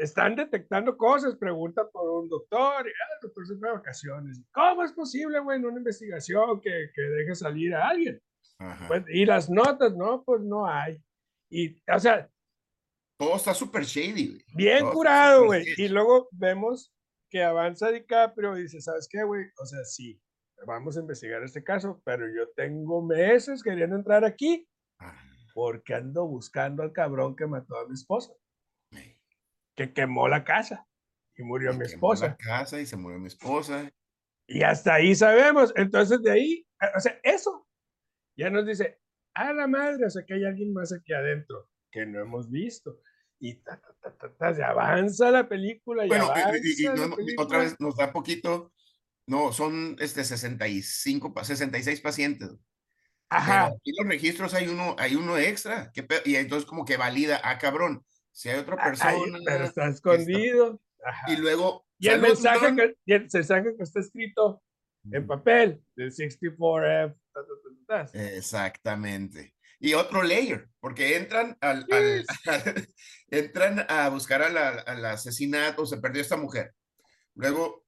Están 0.00 0.34
detectando 0.34 0.96
cosas, 0.96 1.36
preguntan 1.36 1.86
por 1.92 2.22
un 2.22 2.28
doctor, 2.28 2.86
y 2.86 2.90
ah, 2.90 3.14
el 3.14 3.20
doctor 3.22 3.46
se 3.46 3.56
fue 3.56 3.68
de 3.68 3.74
vacaciones. 3.74 4.42
¿Cómo 4.52 4.82
es 4.82 4.92
posible, 4.92 5.38
güey, 5.40 5.58
en 5.58 5.66
una 5.66 5.78
investigación 5.78 6.60
que, 6.60 6.90
que 6.94 7.02
deje 7.02 7.34
salir 7.34 7.74
a 7.74 7.88
alguien? 7.88 8.20
Ajá. 8.58 8.88
Pues, 8.88 9.04
y 9.08 9.24
las 9.24 9.50
notas, 9.50 9.94
no, 9.94 10.22
pues 10.24 10.40
no 10.42 10.66
hay. 10.66 11.02
Y, 11.50 11.76
o 11.92 11.98
sea, 11.98 12.30
Todo 13.18 13.36
está 13.36 13.54
súper 13.54 13.84
shady, 13.84 14.28
güey. 14.28 14.44
bien 14.54 14.80
Todo 14.80 14.92
curado, 14.92 15.44
güey. 15.46 15.64
Y 15.76 15.88
luego 15.88 16.28
vemos 16.32 16.92
que 17.28 17.42
avanza 17.42 17.90
DiCaprio 17.90 18.56
y 18.58 18.62
dice, 18.62 18.80
¿sabes 18.80 19.08
qué, 19.10 19.22
güey? 19.22 19.44
O 19.58 19.66
sea, 19.66 19.84
sí, 19.84 20.20
vamos 20.66 20.96
a 20.96 21.00
investigar 21.00 21.42
este 21.42 21.62
caso, 21.62 22.00
pero 22.04 22.26
yo 22.26 22.48
tengo 22.56 23.02
meses 23.02 23.62
queriendo 23.62 23.96
entrar 23.96 24.24
aquí 24.24 24.66
Ah, 25.00 25.14
porque 25.54 25.94
ando 25.94 26.26
buscando 26.26 26.82
al 26.82 26.92
cabrón 26.92 27.34
que 27.34 27.46
mató 27.46 27.76
a 27.78 27.88
mi 27.88 27.94
esposa, 27.94 28.32
que 29.76 29.92
quemó 29.92 30.28
la 30.28 30.44
casa 30.44 30.86
y 31.36 31.42
murió 31.42 31.72
mi 31.72 31.78
quemó 31.78 31.84
la 31.88 31.94
esposa. 31.94 32.36
casa 32.36 32.80
y 32.80 32.86
se 32.86 32.96
murió 32.96 33.18
mi 33.18 33.28
esposa. 33.28 33.90
Y 34.46 34.62
hasta 34.62 34.94
ahí 34.94 35.14
sabemos. 35.14 35.72
Entonces 35.76 36.22
de 36.22 36.30
ahí, 36.32 36.66
eh, 36.80 36.86
o 36.96 37.00
sea, 37.00 37.18
eso 37.22 37.66
ya 38.36 38.50
nos 38.50 38.66
dice, 38.66 38.98
a 39.34 39.52
la 39.52 39.66
madre, 39.66 40.06
o 40.06 40.10
sea, 40.10 40.24
que 40.26 40.34
hay 40.34 40.44
alguien 40.44 40.72
más 40.72 40.92
aquí 40.92 41.12
adentro 41.12 41.68
que 41.90 42.04
no 42.06 42.20
hemos 42.20 42.50
visto. 42.50 43.00
Y 43.38 43.54
ta, 43.62 43.80
ta, 43.80 43.94
ta, 44.02 44.16
ta, 44.18 44.36
ta, 44.36 44.54
se 44.54 44.62
avanza 44.62 45.30
la 45.30 45.48
película. 45.48 46.04
Y 46.04 46.08
Bueno, 46.08 46.26
y- 46.26 46.40
avanza 46.40 46.58
y, 46.62 46.82
y 46.82 46.82
la 46.84 46.94
no- 47.06 47.16
otra 47.38 47.58
vez 47.58 47.76
nos 47.80 47.96
da 47.96 48.12
poquito. 48.12 48.72
No, 49.26 49.52
son 49.52 49.96
este 50.00 50.24
65, 50.24 51.32
pa- 51.32 51.44
66 51.44 52.00
pacientes. 52.00 52.48
Pero 52.48 52.58
Ajá. 53.42 53.66
aquí 53.66 53.90
en 53.90 53.94
los 54.04 54.06
registros 54.12 54.54
hay 54.54 54.66
uno, 54.68 54.96
hay 54.98 55.14
uno 55.14 55.38
extra. 55.38 55.90
¿qué 55.94 56.02
pe- 56.02 56.22
y 56.24 56.34
entonces 56.34 56.68
como 56.68 56.84
que 56.84 56.96
valida, 56.96 57.40
ah, 57.44 57.56
cabrón, 57.58 58.04
si 58.32 58.48
hay 58.48 58.58
otra 58.58 58.76
Ah, 58.78 58.84
persona. 58.84 59.38
pero 59.44 59.64
está 59.64 59.88
escondido. 59.88 60.80
Y 61.28 61.36
luego. 61.36 61.86
Y 61.98 62.08
el 62.08 62.20
mensaje, 62.20 62.66
Don. 62.66 62.76
que, 62.76 62.94
y 63.04 63.12
el 63.12 63.22
mensaje 63.32 63.76
que 63.76 63.82
está 63.82 64.00
escrito 64.00 64.62
en 65.10 65.26
papel, 65.26 65.82
del 65.96 66.12
64F. 66.12 67.14
ta, 67.32 67.40
ta, 67.40 67.46
ta, 67.86 68.04
ta, 68.06 68.12
ta. 68.12 68.18
Exactamente. 68.36 69.54
Y 69.78 69.94
otro 69.94 70.22
layer, 70.22 70.68
porque 70.78 71.16
entran 71.16 71.56
al, 71.60 71.86
al- 71.90 72.24
entran 73.30 73.86
a 73.88 74.08
buscar 74.10 74.42
al, 74.42 74.56
al 74.58 75.04
asesinato, 75.06 75.86
se 75.86 75.96
perdió 75.98 76.20
esta 76.20 76.36
mujer. 76.36 76.74
Luego, 77.34 77.84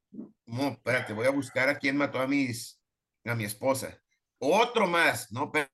no, 0.47 0.69
espérate, 0.69 1.13
voy 1.13 1.27
a 1.27 1.31
buscar 1.31 1.69
a 1.69 1.79
quién 1.79 1.97
mató 1.99 2.19
a 2.21 2.27
mis, 2.27 2.81
a 3.25 3.35
mi 3.35 3.45
esposa. 3.45 3.99
Otro 4.39 4.87
más, 4.87 5.31
no, 5.33 5.53
espé- 5.53 5.69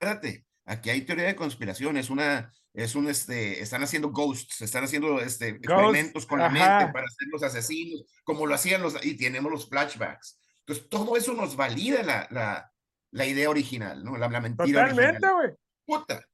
espérate, 0.00 0.46
aquí 0.64 0.90
hay 0.90 1.02
teoría 1.02 1.26
de 1.26 1.36
conspiración, 1.36 1.96
es 1.96 2.10
una, 2.10 2.52
es 2.74 2.94
un, 2.94 3.08
este, 3.08 3.60
están 3.60 3.82
haciendo 3.82 4.10
ghosts, 4.10 4.62
están 4.62 4.84
haciendo, 4.84 5.20
este, 5.20 5.48
experimentos 5.48 6.26
con 6.26 6.38
la 6.38 6.48
mente 6.48 6.68
ajá. 6.68 6.92
para 6.92 7.06
ser 7.08 7.28
los 7.30 7.42
asesinos, 7.42 8.04
como 8.24 8.46
lo 8.46 8.54
hacían 8.54 8.82
los, 8.82 9.04
y 9.04 9.16
tenemos 9.16 9.50
los 9.52 9.68
flashbacks. 9.68 10.40
Entonces, 10.60 10.88
todo 10.88 11.16
eso 11.16 11.34
nos 11.34 11.54
valida 11.56 12.02
la, 12.02 12.26
la, 12.30 12.72
la 13.10 13.26
idea 13.26 13.50
original, 13.50 14.02
¿no? 14.02 14.16
La, 14.16 14.28
la 14.28 14.40
mentira 14.40 14.88
Totalmente, 14.88 15.28
güey. 15.30 15.50
Puta. 15.84 16.24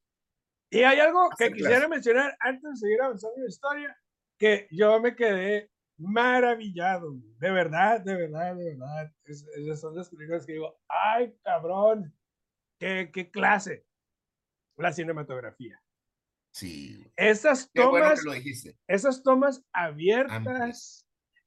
Y 0.70 0.82
hay 0.82 1.00
algo 1.00 1.28
que 1.36 1.50
quisiera 1.52 1.88
mencionar 1.88 2.36
antes 2.40 2.70
de 2.70 2.76
seguir 2.76 3.00
avanzando 3.02 3.36
en 3.36 3.42
la 3.44 3.48
historia, 3.48 3.96
que 4.38 4.68
yo 4.70 5.00
me 5.00 5.16
quedé 5.16 5.70
maravillado, 5.96 7.10
güey. 7.14 7.34
de 7.38 7.50
verdad, 7.50 8.00
de 8.02 8.14
verdad, 8.14 8.54
de 8.54 8.64
verdad. 8.76 9.12
Es- 9.24 9.46
esas 9.56 9.80
son 9.80 9.96
las 9.96 10.08
películas 10.10 10.46
que 10.46 10.52
digo, 10.52 10.78
ay, 10.88 11.34
cabrón, 11.42 12.14
qué, 12.78 13.10
qué 13.12 13.30
clase 13.30 13.84
la 14.76 14.92
cinematografía. 14.92 15.82
Sí. 16.58 17.04
Esas 17.16 17.70
bueno 17.74 17.92
tomas, 17.92 18.20
dijiste. 18.34 18.76
esas 18.88 19.22
tomas 19.22 19.62
abiertas, 19.72 21.06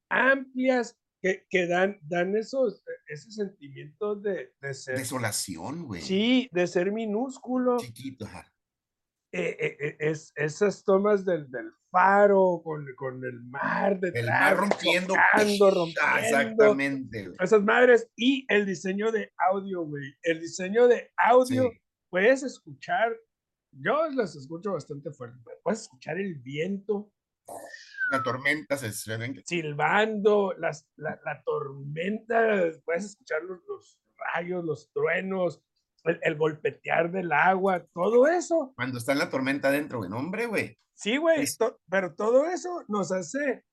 amplias, 0.09 0.97
que, 1.21 1.45
que 1.49 1.67
dan, 1.67 1.99
dan 2.03 2.35
esos, 2.35 2.81
ese 3.07 3.29
sentimiento 3.31 4.15
de, 4.15 4.53
de 4.61 4.73
ser, 4.73 4.97
Desolación, 4.97 5.85
güey. 5.85 6.01
sí, 6.01 6.49
de 6.51 6.65
ser 6.65 6.91
minúsculo. 6.91 7.77
Chiquito, 7.77 8.25
ajá. 8.25 8.51
eh, 9.33 9.55
eh, 9.59 9.77
eh, 9.79 9.97
es, 9.99 10.31
esas 10.35 10.83
tomas 10.83 11.23
del, 11.25 11.49
del 11.51 11.71
faro 11.91 12.61
con, 12.63 12.85
con 12.95 13.23
el 13.23 13.39
mar 13.43 13.99
detrás, 13.99 14.23
El 14.23 14.29
mar 14.29 14.57
rompiendo. 14.57 15.13
chocando, 15.13 15.65
Ah, 15.67 15.71
rompiendo, 15.71 16.19
Exactamente, 16.19 17.23
güey. 17.27 17.37
esas 17.39 17.61
madres 17.63 18.09
y 18.15 18.45
el 18.49 18.65
diseño 18.65 19.11
de 19.11 19.31
audio, 19.37 19.83
güey, 19.85 20.15
el 20.23 20.39
diseño 20.39 20.87
de 20.87 21.11
audio, 21.17 21.69
Sí. 21.69 21.77
puedes 22.09 22.43
escuchar, 22.43 23.13
yo 23.71 24.07
las 24.11 24.35
escucho 24.35 24.73
bastante 24.73 25.11
fuerte, 25.11 25.37
puedes 25.63 25.81
escuchar 25.81 26.17
el 26.19 26.35
viento 26.35 27.11
La 28.11 28.21
tormenta 28.23 28.77
se 28.77 28.91
silbando, 29.45 30.53
las, 30.57 30.87
la, 30.95 31.19
la 31.25 31.41
tormenta, 31.43 32.71
puedes 32.85 33.05
escuchar 33.05 33.41
los, 33.43 33.59
los 33.67 33.99
rayos, 34.33 34.63
los 34.65 34.91
truenos, 34.91 35.61
el, 36.03 36.19
el 36.21 36.35
golpetear 36.35 37.11
del 37.11 37.31
agua, 37.31 37.85
todo 37.93 38.27
eso. 38.27 38.73
Cuando 38.75 38.97
está 38.97 39.13
en 39.13 39.19
la 39.19 39.29
tormenta 39.29 39.69
adentro, 39.69 39.99
güey. 39.99 40.11
Hombre, 40.11 40.45
güey. 40.47 40.77
Sí, 40.93 41.17
güey, 41.17 41.45
to- 41.57 41.79
pero 41.89 42.13
todo 42.13 42.45
eso 42.47 42.83
nos 42.87 43.11
hace 43.11 43.63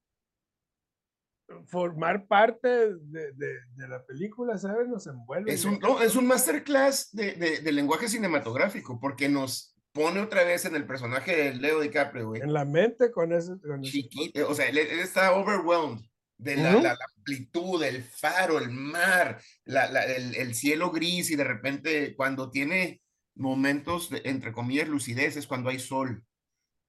formar 1.66 2.26
parte 2.26 2.68
de, 2.94 3.32
de- 3.32 3.60
de 3.74 3.88
la 3.88 4.04
película, 4.04 4.58
¿sabes? 4.58 4.86
Nos 4.88 5.06
envuelve. 5.06 5.52
Es 5.52 5.64
un, 5.64 5.78
no, 5.78 6.00
es 6.02 6.14
un 6.16 6.26
masterclass 6.26 7.10
de, 7.12 7.32
de 7.60 7.72
lenguaje 7.72 8.08
cinematográfico, 8.08 8.98
porque 9.00 9.28
nos 9.28 9.74
pone 9.98 10.20
otra 10.20 10.44
vez 10.44 10.64
en 10.64 10.76
el 10.76 10.86
personaje 10.86 11.34
de 11.36 11.54
Leo 11.54 11.80
DiCaprio, 11.80 12.28
güey. 12.28 12.40
En 12.42 12.52
la 12.52 12.64
mente 12.64 13.10
con 13.10 13.32
ese. 13.32 13.58
Con 13.60 13.82
ese- 13.82 13.92
chiquito, 13.92 14.48
o 14.48 14.54
sea, 14.54 14.68
él, 14.68 14.78
él 14.78 15.00
está 15.00 15.32
overwhelmed 15.34 16.00
de 16.38 16.56
la, 16.56 16.70
Ujú. 16.70 16.82
la- 16.82 16.92
la 16.94 17.06
amplitud, 17.16 17.82
el 17.82 18.02
faro, 18.04 18.58
el 18.58 18.70
mar, 18.70 19.40
la- 19.64 19.90
la- 19.90 20.04
el, 20.04 20.34
el 20.36 20.54
cielo 20.54 20.90
gris 20.90 21.30
y 21.30 21.36
de 21.36 21.44
repente 21.44 22.14
cuando 22.16 22.50
tiene 22.50 23.00
momentos 23.34 24.10
de, 24.10 24.22
entre 24.24 24.52
comillas, 24.52 24.88
lucidez 24.88 25.36
es 25.36 25.46
cuando 25.46 25.68
hay 25.70 25.78
sol. 25.78 26.24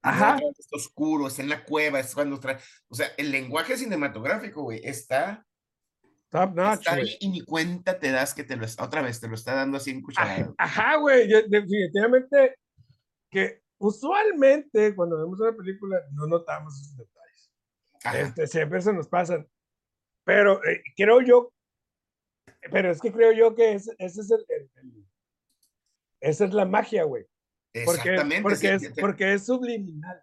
Ajá. 0.01 0.36
vez 0.36 0.58
está 0.58 0.78
oscuro, 0.78 1.28
está 1.28 1.42
en 1.42 1.50
la 1.50 1.66
cueva, 1.66 2.00
es 2.00 2.13
cuando 2.16 2.39
trae, 2.39 2.58
o 2.88 2.96
sea, 2.96 3.08
el 3.18 3.32
lenguaje 3.32 3.75
cinematográfico, 3.75 4.62
güey, 4.63 4.80
está, 4.84 5.46
Top 6.30 6.54
notch, 6.56 6.80
está 6.80 6.94
ahí 6.94 7.18
y 7.20 7.28
ni 7.30 7.42
cuenta 7.42 8.00
te 8.00 8.12
das 8.12 8.34
que 8.36 8.44
te 8.46 8.56
lo 8.56 8.63
está, 8.63 8.84
otra 8.86 9.01
vez, 9.01 9.20
te 9.20 9.28
lo 9.28 9.36
está 9.36 9.56
dando 9.56 9.75
así 9.78 9.89
en 9.92 10.01
cucharada. 10.01 10.54
Ajá, 10.58 10.96
güey. 10.98 11.28
Definitivamente 11.28 12.56
que 13.29 13.62
usualmente 13.77 14.95
cuando 14.95 15.17
vemos 15.19 15.39
una 15.39 15.55
película 15.55 16.00
no 16.12 16.27
notamos 16.27 16.79
esos 16.79 16.98
detalles. 16.98 17.51
Ajá. 18.03 18.19
Este, 18.19 18.48
siempre 18.48 18.81
se 18.81 18.93
nos 18.93 19.07
pasan. 19.07 19.48
Pero 20.25 20.63
eh, 20.65 20.83
creo 20.95 21.21
yo, 21.21 21.51
pero 22.71 22.91
es 22.91 23.00
que 23.00 23.12
creo 23.12 23.31
yo 23.31 23.55
que 23.55 23.74
ese, 23.74 23.95
ese 23.98 24.21
es 24.21 24.31
el, 24.31 24.45
el- 24.50 24.71
el- 24.75 25.05
esa 26.21 26.45
es 26.45 26.53
la 26.53 26.65
magia, 26.65 27.03
güey. 27.03 27.25
Porque, 27.86 28.01
Exactamente, 28.09 28.41
porque, 28.41 28.57
sí, 28.57 28.67
es, 28.67 28.93
te- 28.93 29.01
porque 29.01 29.33
es 29.33 29.45
subliminal. 29.45 30.21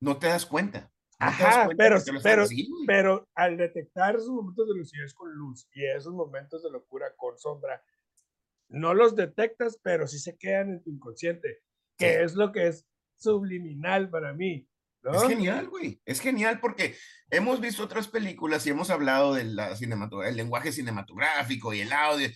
no 0.00 0.18
te 0.18 0.26
das 0.26 0.44
cuenta. 0.44 0.80
no 1.20 1.26
Ajá, 1.26 1.68
pero, 1.76 1.98
pero, 2.22 2.44
pero 2.86 3.28
al 3.34 3.56
detectar 3.56 4.16
esos 4.16 4.28
momentos 4.30 4.68
de 4.68 4.74
lucidez 4.74 5.14
con 5.14 5.32
luz 5.32 5.66
y 5.72 5.86
esos 5.86 6.12
momentos 6.12 6.62
de 6.62 6.70
locura 6.70 7.14
con 7.16 7.38
sombra, 7.38 7.82
no 8.68 8.92
los 8.94 9.14
detectas, 9.16 9.78
pero 9.82 10.06
sí 10.06 10.18
se 10.18 10.36
quedan 10.36 10.70
en 10.70 10.82
tu 10.82 10.90
inconsciente, 10.90 11.62
que 12.02 12.14
Sí. 12.18 12.22
es 12.24 12.34
lo 12.34 12.52
que 12.52 12.68
es 12.68 12.86
subliminal 13.16 14.10
para 14.10 14.32
mí. 14.32 14.66
¿no? 15.02 15.14
Es 15.14 15.28
genial, 15.28 15.68
güey. 15.68 16.00
Es 16.04 16.20
genial 16.20 16.60
porque 16.60 16.96
hemos 17.30 17.60
visto 17.60 17.82
otras 17.82 18.06
películas 18.06 18.64
y 18.66 18.70
hemos 18.70 18.88
hablado 18.90 19.34
del 19.34 19.58
el 19.58 20.36
lenguaje 20.36 20.70
cinematográfico 20.70 21.74
y 21.74 21.80
el 21.80 21.92
audio, 21.92 22.28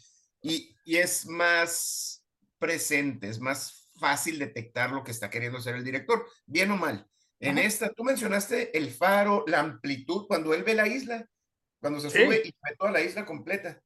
y, 0.42 0.74
y 0.84 0.96
es 0.96 1.26
más 1.26 2.24
presente, 2.58 3.28
es 3.28 3.38
más 3.40 3.88
fácil 4.00 4.38
detectar 4.38 4.90
lo 4.90 5.04
que 5.04 5.10
está 5.12 5.30
queriendo 5.30 5.58
hacer 5.58 5.76
el 5.76 5.84
director, 5.84 6.26
bien 6.46 6.70
o 6.72 6.76
mal. 6.76 7.08
En 7.38 7.58
Ajá. 7.58 7.66
esta, 7.66 7.92
tú 7.92 8.02
mencionaste 8.02 8.76
el 8.76 8.90
faro, 8.90 9.44
la 9.46 9.60
amplitud, 9.60 10.26
cuando 10.26 10.52
él 10.54 10.64
ve 10.64 10.74
la 10.74 10.88
isla, 10.88 11.28
cuando 11.80 12.00
se 12.00 12.10
Sí. 12.10 12.18
sube 12.24 12.42
y 12.44 12.48
ve 12.48 12.76
toda 12.78 12.90
la 12.90 13.00
isla 13.02 13.24
completa, 13.26 13.80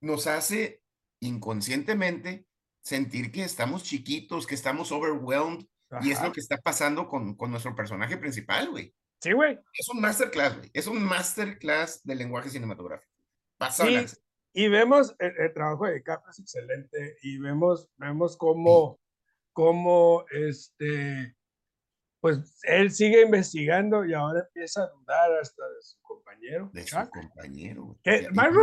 nos 0.00 0.26
hace 0.26 0.82
inconscientemente 1.20 2.45
sentir 2.86 3.32
que 3.32 3.42
estamos 3.42 3.82
chiquitos, 3.82 4.46
que 4.46 4.54
estamos 4.54 4.92
overwhelmed, 4.92 5.66
y 6.02 6.12
es 6.12 6.18
Ajá. 6.18 6.28
lo 6.28 6.32
que 6.32 6.38
está 6.38 6.56
pasando 6.58 7.08
con, 7.08 7.34
con 7.34 7.50
nuestro 7.50 7.74
personaje 7.74 8.16
principal, 8.16 8.70
güey. 8.70 8.94
Sí, 9.20 9.32
güey. 9.32 9.58
Es 9.72 9.88
un 9.88 10.00
masterclass, 10.00 10.56
güey. 10.56 10.70
Es 10.72 10.86
un 10.86 11.02
masterclass 11.02 12.04
del 12.04 12.18
lenguaje 12.18 12.48
cinematográfico. 12.48 13.12
Pasa 13.58 13.84
Sí, 13.86 14.06
y 14.52 14.68
vemos 14.68 15.16
el, 15.18 15.32
el 15.36 15.52
trabajo 15.52 15.86
de 15.86 15.94
DiCaprio 15.94 16.30
es 16.30 16.38
excelente 16.38 17.16
y 17.22 17.38
vemos, 17.38 17.88
vemos 17.96 18.36
cómo, 18.36 19.00
cómo 19.52 20.24
este, 20.30 21.34
pues 22.20 22.60
él 22.62 22.92
sigue 22.92 23.22
investigando 23.22 24.04
y 24.04 24.14
ahora 24.14 24.46
empieza 24.46 24.84
a 24.84 24.90
dudar 24.90 25.32
hasta 25.40 25.68
de 25.68 25.82
su 25.82 26.00
compañero. 26.02 26.70
de 26.72 26.86
su 26.86 26.96
compañero. 27.10 27.98
Que 28.04 28.28
Mark 28.30 28.54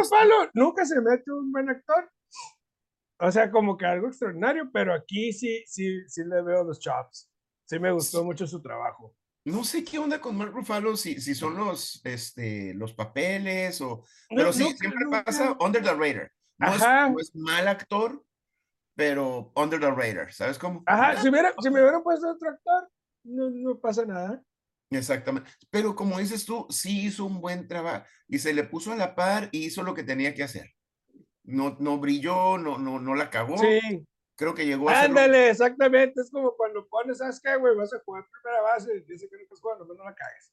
nunca 0.53 0.85
se 0.85 1.01
mete 1.01 1.29
un 1.29 1.51
buen 1.51 1.69
actor. 1.69 2.09
O 3.25 3.31
sea, 3.31 3.49
como 3.49 3.77
que 3.77 3.85
algo 3.85 4.07
extraordinario, 4.07 4.69
pero 4.73 4.93
aquí 4.93 5.31
sí, 5.31 5.63
sí, 5.65 6.01
sí 6.07 6.21
le 6.25 6.41
veo 6.41 6.63
los 6.63 6.79
chops. 6.79 7.31
Sí 7.65 7.79
me 7.79 7.91
gustó 7.91 8.19
Sí. 8.19 8.25
mucho 8.25 8.45
su 8.45 8.61
trabajo. 8.61 9.15
No 9.45 9.63
sé 9.63 9.83
qué 9.83 9.97
onda 9.97 10.19
con 10.19 10.35
Mark 10.37 10.51
Ruffalo, 10.53 10.95
si, 10.97 11.19
si 11.21 11.33
son 11.33 11.55
los, 11.57 12.01
este, 12.05 12.73
los 12.73 12.93
papeles 12.93 13.79
o... 13.81 14.03
No- 14.29 14.37
Pero 14.37 14.51
sí, 14.53 14.63
nunca- 14.63 14.77
siempre 14.77 15.05
nunca- 15.05 15.23
pasa 15.23 15.57
under 15.61 15.81
the 15.81 15.93
radar. 15.93 16.31
No 16.57 16.75
es, 16.75 16.81
Ajá. 16.81 17.09
no 17.09 17.19
es 17.19 17.31
mal 17.33 17.67
actor, 17.67 18.21
pero 18.95 19.51
under 19.55 19.79
the 19.79 19.91
radar. 19.91 20.33
¿Sabes 20.33 20.57
cómo? 20.59 20.83
Ajá, 20.85 21.21
si, 21.21 21.29
hubiera, 21.29 21.53
si 21.61 21.69
me 21.69 21.81
hubieran 21.81 22.03
puesto 22.03 22.29
otro 22.29 22.49
actor, 22.49 22.89
no, 23.23 23.49
no 23.49 23.79
pasa 23.79 24.05
nada. 24.05 24.43
Exactamente. 24.91 25.49
Pero 25.69 25.95
como 25.95 26.19
dices 26.19 26.45
tú, 26.45 26.67
sí 26.69 27.05
hizo 27.05 27.25
un 27.25 27.39
buen 27.41 27.67
trabajo 27.67 28.05
y 28.27 28.37
se 28.39 28.53
le 28.53 28.63
puso 28.65 28.91
a 28.91 28.95
la 28.97 29.15
par 29.15 29.47
y 29.51 29.65
hizo 29.65 29.81
lo 29.81 29.93
que 29.93 30.03
tenía 30.03 30.33
que 30.33 30.43
hacer. 30.43 30.72
No, 31.43 31.75
no 31.79 31.97
brilló, 31.97 32.57
no, 32.57 32.77
no, 32.77 32.99
no 32.99 33.15
la 33.15 33.29
cagó. 33.29 33.57
Sí, 33.57 34.05
Creo 34.35 34.55
que 34.55 34.65
llegó 34.65 34.89
a 34.89 34.95
ser 34.95 35.05
ándale, 35.05 35.49
exactamente. 35.49 36.21
Es 36.21 36.31
como 36.31 36.55
cuando 36.55 36.87
pones, 36.87 37.19
¿sabes 37.19 37.39
qué, 37.39 37.55
güey? 37.55 37.75
Vas 37.75 37.93
a 37.93 37.99
jugar 38.03 38.25
primera 38.31 38.61
base 38.63 38.91
y 38.95 39.01
dice 39.11 39.29
que 39.29 39.35
no 39.37 39.43
estás 39.43 39.59
jugando, 39.61 39.85
pero 39.87 39.99
no 39.99 40.05
la 40.05 40.15
cagues. 40.15 40.51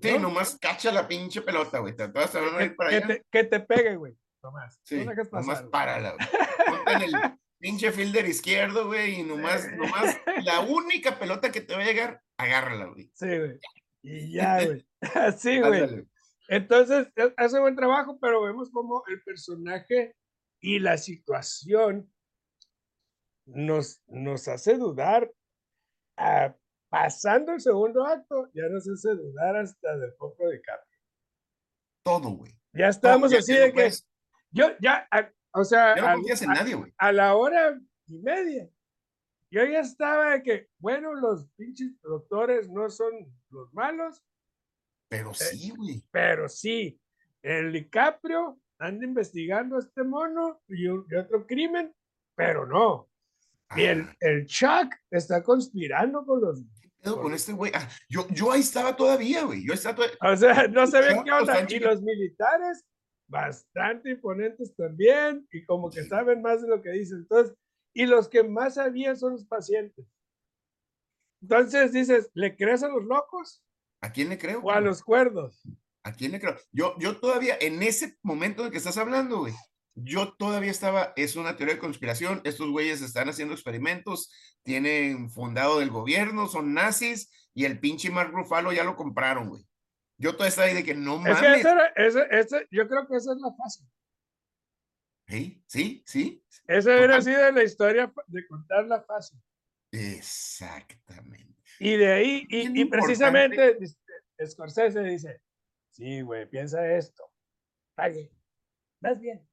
Sí, 0.00 0.12
¿no? 0.12 0.18
nomás 0.20 0.56
cacha 0.60 0.92
la 0.92 1.08
pinche 1.08 1.42
pelota, 1.42 1.80
güey. 1.80 1.96
Te 1.96 2.06
vas 2.06 2.34
a 2.34 2.40
Que, 2.58 2.70
para 2.70 2.90
que 2.90 2.96
allá. 2.96 3.06
te, 3.08 3.24
que 3.30 3.44
te 3.44 3.60
pegue, 3.60 3.96
güey. 3.96 4.14
Tomás. 4.40 4.78
Sí, 4.84 5.04
no 5.04 5.10
dejes 5.10 5.28
pasar. 5.28 5.42
nomás 5.42 5.60
güey. 5.60 5.70
párala, 5.70 6.12
güey. 6.14 6.28
Ponte 6.66 6.92
en 6.92 7.02
el 7.02 7.38
pinche 7.58 7.92
fielder 7.92 8.26
izquierdo, 8.26 8.86
güey, 8.86 9.20
y 9.20 9.22
nomás, 9.24 9.62
Sí. 9.62 9.70
nomás 9.76 10.16
la 10.44 10.60
única 10.60 11.18
pelota 11.18 11.50
que 11.50 11.60
te 11.60 11.74
va 11.74 11.82
a 11.82 11.84
llegar, 11.84 12.22
agárrala, 12.38 12.86
güey. 12.86 13.10
Sí, 13.14 13.26
güey. 13.26 13.58
Y 14.02 14.32
ya, 14.32 14.64
güey. 14.64 14.86
Así, 15.14 15.58
güey. 15.58 15.80
Ándale. 15.82 16.06
Entonces, 16.54 17.12
e- 17.14 17.32
hace 17.36 17.60
buen 17.60 17.76
trabajo, 17.76 18.18
pero 18.20 18.42
vemos 18.42 18.70
como 18.72 19.04
el 19.06 19.22
personaje 19.22 20.16
y 20.60 20.80
la 20.80 20.98
situación 20.98 22.12
nos, 23.46 24.02
nos 24.08 24.48
hace 24.48 24.76
dudar. 24.76 25.30
Ah, 26.16 26.54
pasando 26.90 27.52
el 27.52 27.60
segundo 27.60 28.04
acto, 28.04 28.50
ya 28.52 28.68
nos 28.68 28.86
hace 28.88 29.10
dudar 29.14 29.56
hasta 29.58 29.96
del 29.96 30.12
propio 30.16 30.50
DiCaprio. 30.50 31.00
Todo, 32.04 32.30
güey. 32.30 32.52
Ya 32.72 32.88
estábamos 32.88 33.30
ya- 33.30 33.38
así 33.38 33.54
de 33.54 33.72
que, 33.72 33.88
yo 34.50 34.76
ya, 34.80 35.06
a- 35.10 35.30
o 35.52 35.62
sea, 35.62 35.94
Ya 35.94 36.02
no 36.10 36.14
confías 36.16 36.42
en 36.42 36.50
a- 36.50 36.54
nadie, 36.54 36.74
güey. 36.74 36.92
a 36.98 37.12
la 37.12 37.36
hora 37.36 37.80
y 38.08 38.18
media, 38.18 38.68
yo 39.52 39.64
ya 39.64 39.80
estaba 39.80 40.32
de 40.32 40.42
que, 40.42 40.68
bueno, 40.78 41.14
los 41.14 41.46
pinches 41.56 41.92
doctores 42.02 42.68
no 42.68 42.90
son 42.90 43.12
los 43.50 43.72
malos, 43.72 44.24
Pero 45.10 45.34
sí, 45.34 45.70
güey. 45.76 46.02
pero 46.10 46.48
sí, 46.48 46.98
el 47.42 47.72
DiCaprio 47.72 48.58
anda 48.78 49.04
investigando 49.04 49.76
a 49.76 49.80
este 49.80 50.02
mono 50.04 50.62
y, 50.68 50.86
un- 50.86 51.04
y 51.10 51.16
otro 51.16 51.46
crimen, 51.46 51.92
pero 52.36 52.64
no. 52.64 53.08
Y 53.76 53.82
el, 53.82 54.02
Ah, 54.02 54.16
el 54.20 54.46
Chuck 54.46 54.94
está 55.10 55.42
conspirando 55.42 56.24
con 56.24 56.40
los. 56.40 56.62
¿qué 56.80 56.88
pedo 57.02 57.20
con 57.20 57.34
este 57.34 57.52
güey? 57.52 57.72
Ah, 57.74 57.88
yo, 58.08 58.26
yo 58.30 58.52
ahí 58.52 58.60
estaba 58.60 58.96
todavía, 58.96 59.44
güey. 59.44 59.66
Yo 59.66 59.74
estaba 59.74 59.96
todavía. 59.96 60.16
O 60.22 60.36
sea, 60.36 60.68
no 60.68 60.86
se 60.86 61.00
ve 61.00 61.20
qué 61.24 61.32
onda. 61.32 61.66
Y 61.68 61.78
los 61.80 62.02
militares, 62.02 62.84
bastante 63.28 64.10
imponentes 64.10 64.74
también, 64.76 65.46
y 65.52 65.64
como 65.64 65.90
que 65.90 66.02
Sí. 66.04 66.08
saben 66.08 66.40
más 66.42 66.62
de 66.62 66.68
lo 66.68 66.80
que 66.82 66.90
dicen. 66.90 67.18
Entonces, 67.18 67.56
y 67.94 68.06
los 68.06 68.28
que 68.28 68.42
más 68.44 68.74
sabían 68.74 69.16
son 69.16 69.32
los 69.32 69.44
pacientes. 69.44 70.06
Entonces 71.42 71.92
dices, 71.92 72.30
¿le 72.34 72.56
crees 72.56 72.82
a 72.82 72.88
los 72.88 73.04
locos 73.04 73.62
¿A 74.00 74.12
quién 74.12 74.28
le 74.28 74.38
creo? 74.38 74.60
o 74.60 74.70
a 74.70 74.80
los 74.80 75.02
cuerdos? 75.02 75.60
¿A 76.02 76.12
quién 76.12 76.32
le 76.32 76.40
creo? 76.40 76.56
Yo, 76.72 76.94
yo 76.98 77.18
todavía, 77.20 77.56
en 77.60 77.82
ese 77.82 78.16
momento 78.22 78.64
en 78.64 78.70
que 78.70 78.78
estás 78.78 78.96
hablando, 78.96 79.38
güey, 79.40 79.54
yo 79.94 80.32
todavía 80.34 80.70
estaba, 80.70 81.12
es 81.16 81.36
una 81.36 81.56
teoría 81.56 81.74
de 81.74 81.80
conspiración, 81.80 82.40
estos 82.44 82.70
güeyes 82.70 83.02
están 83.02 83.28
haciendo 83.28 83.52
experimentos, 83.54 84.32
tienen 84.62 85.30
fundado 85.30 85.80
del 85.80 85.90
gobierno, 85.90 86.48
son 86.48 86.72
nazis, 86.72 87.30
y 87.52 87.64
el 87.66 87.78
pinche 87.80 88.10
Mark 88.10 88.30
Ruffalo 88.32 88.72
ya 88.72 88.84
lo 88.84 88.96
compraron, 88.96 89.48
güey. 89.50 89.66
Yo 90.16 90.32
todavía 90.32 90.48
estaba 90.48 90.68
ahí 90.68 90.74
de 90.74 90.84
que 90.84 90.94
no 90.94 91.16
Es 91.26 91.36
que 91.38 91.42
mames. 91.48 91.60
esa 91.60 91.72
era- 91.72 91.86
esa- 91.96 92.22
esa- 92.24 92.60
yo 92.70 92.88
creo 92.88 93.06
que 93.08 93.16
esa 93.16 93.32
es 93.32 93.38
la 93.40 93.52
fácil. 93.54 93.86
Sí, 95.26 95.62
sí, 95.66 96.02
sí, 96.06 96.44
Esa 96.66 96.94
era 96.98 97.16
así 97.18 97.30
de 97.30 97.52
la 97.52 97.62
historia 97.62 98.12
de 98.26 98.46
contarla 98.48 99.02
fácil. 99.02 99.38
exactamente. 99.92 101.49
Y 101.82 101.96
de 101.96 102.12
ahí, 102.12 102.46
y, 102.50 102.82
y 102.82 102.84
precisamente 102.84 103.78
Scorsese 104.46 105.02
dice, 105.02 105.40
sí, 105.90 106.20
güey, 106.20 106.48
piensa 106.48 106.86
esto. 106.94 107.32
Pague. 107.94 108.30
Vas 109.00 109.18
bien. 109.18 109.48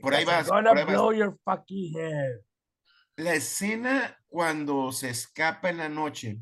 Por 0.00 0.12
ahí 0.12 0.24
vas, 0.24 0.48
gonna 0.48 0.70
por 0.70 0.78
ahí 0.78 0.84
vas. 0.84 0.92
blow 0.92 1.12
your 1.12 1.38
fucking 1.44 1.96
head. 1.96 2.40
La 3.16 3.34
escena 3.34 4.20
cuando 4.26 4.90
se 4.90 5.10
escapa 5.10 5.70
en 5.70 5.76
la 5.76 5.88
noche, 5.88 6.40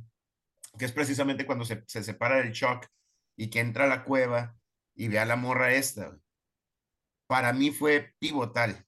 que 0.79 0.87
es 0.87 0.93
precisamente 0.93 1.45
cuando 1.45 1.67
se, 1.67 1.85
se 1.87 2.03
separa 2.03 2.37
del 2.37 2.53
Chuck 2.53 2.87
y 3.37 3.51
que 3.51 3.61
entra 3.61 3.85
a 3.85 3.89
la 3.89 4.05
cueva 4.05 4.57
y 4.95 5.09
ve 5.09 5.19
a 5.19 5.27
la 5.27 5.37
morra 5.37 5.75
esta, 5.75 6.09
güey, 6.09 6.21
para 7.27 7.53
mí 7.53 7.73
fue 7.73 8.15
pivotal. 8.19 8.87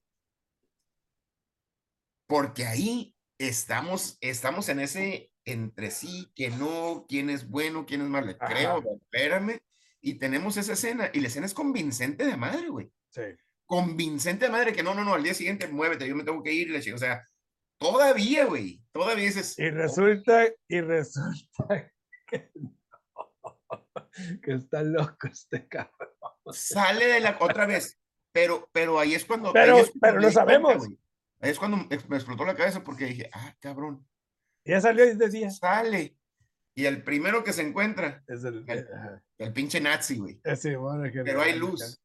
Porque 2.27 2.65
ahí 2.65 3.15
estamos, 3.37 4.17
estamos 4.23 4.71
en 4.71 4.81
ese 4.81 5.31
entre 5.45 5.91
sí, 5.91 6.33
que 6.35 6.51
no, 6.51 7.05
quién 7.09 7.29
es 7.31 7.49
bueno, 7.49 7.85
quién 7.87 8.01
es 8.03 8.09
malo, 8.09 8.27
le 8.29 8.37
creo, 8.39 8.83
espérame, 9.03 9.61
y 10.01 10.15
tenemos 10.15 10.57
esa 10.57 10.73
escena, 10.75 11.11
y 11.13 11.21
la 11.21 11.29
escena 11.29 11.47
es 11.47 11.55
convincente 11.55 12.25
de 12.25 12.37
madre, 12.37 12.69
güey 12.69 12.91
Sí. 13.11 13.23
convincente 13.67 14.47
de 14.47 14.51
madre 14.53 14.73
que 14.73 14.83
no, 14.83 14.95
no, 14.95 15.05
no, 15.05 15.15
al 15.15 15.23
día 15.23 15.35
siguiente 15.35 15.69
muévete, 15.69 16.09
yo 16.09 16.17
me 16.17 16.25
tengo 16.25 16.43
que 16.43 16.53
ir, 16.53 16.79
chica, 16.81 16.97
o 16.97 16.99
sea, 16.99 17.29
todavía, 17.79 18.45
güey, 18.47 18.83
todavía 18.93 19.25
dices, 19.25 19.59
Y 19.59 19.71
resulta, 19.71 20.47
y 20.69 20.81
resulta 20.81 21.93
que, 22.27 22.51
no, 22.55 23.31
que 24.43 24.53
está 24.55 24.83
loco 24.83 25.27
este 25.27 25.67
cabrón. 25.69 26.11
sale 26.53 27.07
de 27.07 27.21
la 27.21 27.37
otra 27.41 27.67
vez, 27.67 27.99
pero, 28.33 28.69
pero 28.73 28.99
ahí 28.99 29.15
es 29.15 29.25
cuando, 29.25 29.53
Pero- 29.53 29.77
ahí 29.77 29.83
es 29.83 29.91
cuando 29.91 30.01
pero 30.01 30.15
lo 30.17 30.21
cuenta, 30.23 30.41
sabemos. 30.41 30.89
Ahí 31.41 31.51
es 31.51 31.59
cuando 31.59 31.77
me 31.77 32.17
explotó 32.17 32.45
la 32.45 32.55
cabeza 32.57 32.83
porque 32.83 33.05
dije, 33.07 33.29
ah, 33.33 33.55
cabrón, 33.61 34.07
Ya 34.65 34.81
salió 34.81 35.05
y 35.05 35.15
decía. 35.15 35.51
sale. 35.51 36.17
Y 36.77 36.87
el 36.87 37.03
primero 37.05 37.45
que 37.45 37.53
se 37.53 37.63
encuentra, 37.63 38.25
Es 38.27 38.43
el, 38.45 38.65
El- 38.69 38.89
ajá, 38.93 39.23
el 39.39 39.53
pinche 39.53 39.81
nazi, 39.81 40.19
güey. 40.19 40.41
ese, 40.43 40.77
bueno, 40.77 41.05
que- 41.13 41.23
Pero 41.23 41.41
hay 41.43 41.57
luz. 41.59 42.01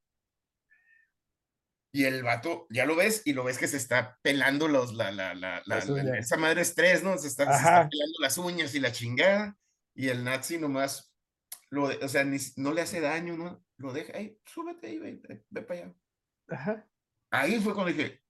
Y 1.92 2.06
el 2.06 2.22
vato, 2.22 2.68
ya 2.70 2.86
lo 2.86 2.96
ves, 2.96 3.24
y 3.26 3.34
lo 3.34 3.44
ves 3.44 3.58
que 3.58 3.68
se 3.68 3.78
está 3.78 4.20
pelando 4.22 4.68
los, 4.68 4.94
la, 4.94 5.12
la, 5.12 5.34
la, 5.34 5.64
la- 5.66 5.80
la- 6.04 6.20
esa 6.20 6.38
madre 6.38 6.62
es 6.62 6.76
tres, 6.76 7.02
¿no? 7.04 7.18
Se 7.18 7.28
está, 7.28 7.46
se 7.46 7.58
está 7.58 7.90
pelando 7.90 8.14
las 8.20 8.38
uñas 8.38 8.76
y 8.76 8.80
la 8.80 8.92
chingada. 8.92 9.58
Y 9.96 10.10
el 10.10 10.24
nazi 10.24 10.60
nomás, 10.60 11.12
lo 11.72 11.86
o 11.86 12.08
sea, 12.08 12.24
ni, 12.24 12.38
no 12.58 12.74
le 12.74 12.82
hace 12.82 13.02
daño, 13.02 13.36
¿no? 13.38 13.66
Lo 13.78 13.92
deja, 13.92 14.16
ahí, 14.16 14.38
súbete 14.46 14.88
ahí, 14.88 15.00
ve, 15.00 15.20
ve, 15.28 15.44
ve 15.50 15.62
para 15.64 15.80
allá. 15.82 15.96
Ajá. 16.50 16.88
Ahí 17.32 17.60
fue 17.60 17.74
cuando 17.74 17.92
dije, 17.92 18.22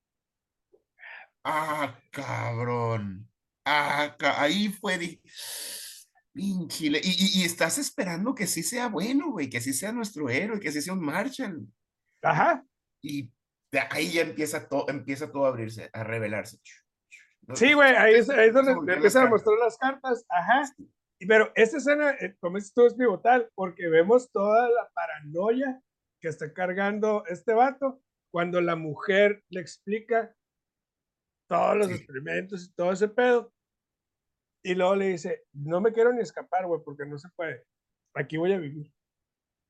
ah, 1.43 1.99
cabrón. 2.11 3.28
Ah, 3.71 4.15
ahí 4.37 4.69
fue, 4.69 4.97
dije, 4.97 5.21
y, 6.33 6.53
y, 6.63 7.41
y 7.41 7.43
estás 7.43 7.77
esperando 7.77 8.33
que 8.33 8.47
sí 8.47 8.63
sea 8.63 8.87
bueno, 8.87 9.31
güey, 9.31 9.49
que 9.49 9.61
sí 9.61 9.73
sea 9.73 9.91
nuestro 9.91 10.27
héroe, 10.29 10.59
que 10.59 10.71
sí 10.71 10.81
sea 10.81 10.93
un 10.93 11.01
Marshall. 11.01 11.67
Ajá. 12.23 12.65
Y 13.03 13.31
de 13.71 13.79
ahí 13.91 14.11
ya 14.13 14.21
empieza 14.21 14.67
todo, 14.67 14.89
empieza 14.89 15.31
todo 15.31 15.45
a 15.45 15.49
abrirse, 15.49 15.89
a 15.93 16.03
revelarse. 16.03 16.57
¿no? 17.41 17.55
Sí, 17.55 17.73
güey, 17.73 17.95
ahí 17.95 18.15
es, 18.15 18.29
ahí 18.29 18.47
es 18.47 18.53
donde 18.53 18.93
empiezan 18.93 19.27
a 19.27 19.29
mostrar 19.29 19.55
las 19.59 19.77
cartas. 19.77 20.25
Ajá. 20.29 20.63
Pero 21.19 21.51
esta 21.55 21.77
escena, 21.77 22.11
eh, 22.11 22.35
como 22.39 22.57
dices 22.57 22.73
tú, 22.73 22.85
es 22.87 22.93
pivotal, 22.95 23.49
porque 23.53 23.87
vemos 23.89 24.31
toda 24.31 24.69
la 24.69 24.89
paranoia 24.93 25.81
que 26.21 26.29
está 26.29 26.53
cargando 26.53 27.23
este 27.27 27.53
vato 27.53 28.01
cuando 28.31 28.61
la 28.61 28.75
mujer 28.75 29.43
le 29.49 29.61
explica 29.61 30.33
todos 31.49 31.77
los 31.77 31.87
Sí. 31.87 31.93
experimentos 31.93 32.65
y 32.65 32.73
todo 32.73 32.91
ese 32.93 33.07
pedo. 33.07 33.51
Y 34.63 34.75
luego 34.75 34.95
le 34.95 35.07
dice, 35.07 35.43
no 35.53 35.79
me 35.81 35.93
quiero 35.93 36.11
ni 36.13 36.21
escapar, 36.21 36.65
güey, 36.65 36.81
porque 36.83 37.05
no 37.05 37.17
se 37.17 37.29
puede. 37.29 37.65
Aquí 38.13 38.37
voy 38.37 38.53
a 38.53 38.57
vivir. 38.57 38.91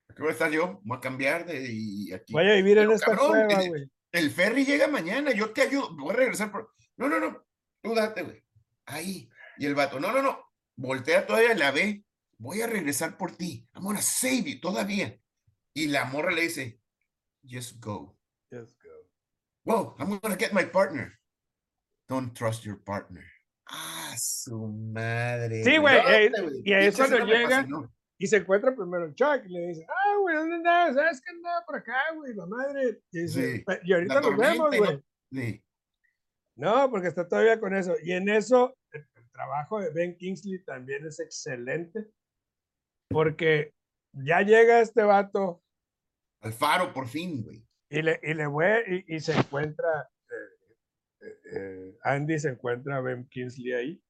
Aquí 0.08 0.20
voy 0.22 0.30
a 0.30 0.32
estar 0.32 0.50
yo, 0.50 0.80
voy 0.82 0.98
a 0.98 1.00
cambiar 1.00 1.46
de 1.46 1.64
y 1.70 2.12
aquí. 2.12 2.32
Voy 2.32 2.48
a 2.50 2.54
vivir 2.54 2.78
en 2.78 2.90
esta 2.90 3.06
cabrón, 3.06 3.46
cueva, 3.46 3.62
el- 3.62 3.68
güey. 3.68 3.90
El 4.12 4.30
ferry 4.32 4.64
llega 4.64 4.88
mañana, 4.88 5.30
yo 5.32 5.52
te 5.52 5.62
ayudo, 5.62 5.94
voy 5.96 6.12
a 6.14 6.16
regresar 6.16 6.50
por. 6.50 6.72
No, 6.96 7.08
no, 7.08 7.20
no, 7.20 7.46
tú 7.80 7.94
date, 7.94 8.22
güey. 8.22 8.42
Ahí. 8.86 9.30
Y 9.58 9.66
el 9.66 9.76
vato, 9.76 10.00
no, 10.00 10.10
no, 10.10 10.20
no. 10.20 10.44
Voltea 10.76 11.26
todavía, 11.26 11.54
la 11.54 11.70
ve. 11.70 12.04
Voy 12.38 12.60
a 12.62 12.66
regresar 12.66 13.16
por 13.16 13.36
ti. 13.36 13.68
I'm 13.74 13.84
gonna 13.84 14.02
save 14.02 14.44
you, 14.50 14.60
todavía. 14.60 15.16
Y 15.74 15.86
la 15.86 16.06
morra 16.06 16.32
le 16.32 16.42
dice, 16.42 16.80
just 17.48 17.78
go. 17.78 18.18
Just 18.50 18.76
go. 18.82 18.90
Whoa, 19.64 19.94
I'm 20.00 20.18
gonna 20.18 20.36
get 20.36 20.52
my 20.52 20.64
partner. 20.64 21.20
Don't 22.08 22.32
trust 22.36 22.64
your 22.64 22.82
partner. 22.82 23.24
Ah, 23.72 24.14
su 24.18 24.58
madre. 24.68 25.62
Sí, 25.64 25.76
güey, 25.78 25.96
eh, 25.98 26.30
güey. 26.30 26.62
y 26.64 26.72
ahí 26.72 26.86
es 26.86 26.96
cuando 26.96 27.18
llega-. 27.24 27.66
Y 28.18 28.26
se 28.26 28.36
encuentra 28.38 28.74
primero 28.74 29.06
el 29.06 29.14
Chuck 29.14 29.42
y 29.46 29.48
le 29.48 29.68
dice, 29.68 29.86
ah, 29.88 30.16
güey, 30.20 30.36
¿dónde 30.36 30.56
andas? 30.56 30.94
¿Sabes 30.94 31.22
que 31.22 31.30
andaba 31.30 31.64
por 31.64 31.76
acá, 31.76 31.96
güey? 32.14 32.34
La 32.34 32.44
madre. 32.46 33.00
Y, 33.12 33.20
dice, 33.22 33.56
Sí, 33.58 33.64
"Pe- 33.64 33.80
y 33.84 33.92
ahorita 33.94 34.20
nos 34.20 34.36
vemos, 34.36 34.56
tormenta 34.58 34.76
y 34.76 34.80
no- 34.80 34.86
güey. 34.86 35.02
Sí. 35.32 35.64
No, 36.56 36.90
porque 36.90 37.08
está 37.08 37.26
todavía 37.26 37.58
con 37.58 37.74
eso. 37.74 37.94
Y 38.02 38.12
en 38.12 38.28
eso, 38.28 38.76
el, 38.92 39.06
el 39.14 39.30
trabajo 39.30 39.80
de 39.80 39.90
Ben 39.90 40.16
Kingsley 40.18 40.62
también 40.64 41.06
es 41.06 41.18
excelente. 41.20 42.10
Porque 43.08 43.72
ya 44.12 44.40
llega 44.42 44.80
este 44.80 45.02
vato 45.02 45.62
Al 46.42 46.52
faro, 46.52 46.92
por 46.92 47.08
fin, 47.08 47.42
güey. 47.42 47.64
y 47.90 48.02
le, 48.02 48.20
y 48.22 48.34
le 48.34 49.04
y 49.06 49.20
se 49.20 49.32
encuentra. 49.36 50.10
Eh, 51.20 51.96
Andy 52.02 52.38
se 52.38 52.48
encuentra 52.50 52.96
a 52.96 53.00
Ben 53.00 53.28
Kingsley 53.28 53.72
ahí. 53.72 54.02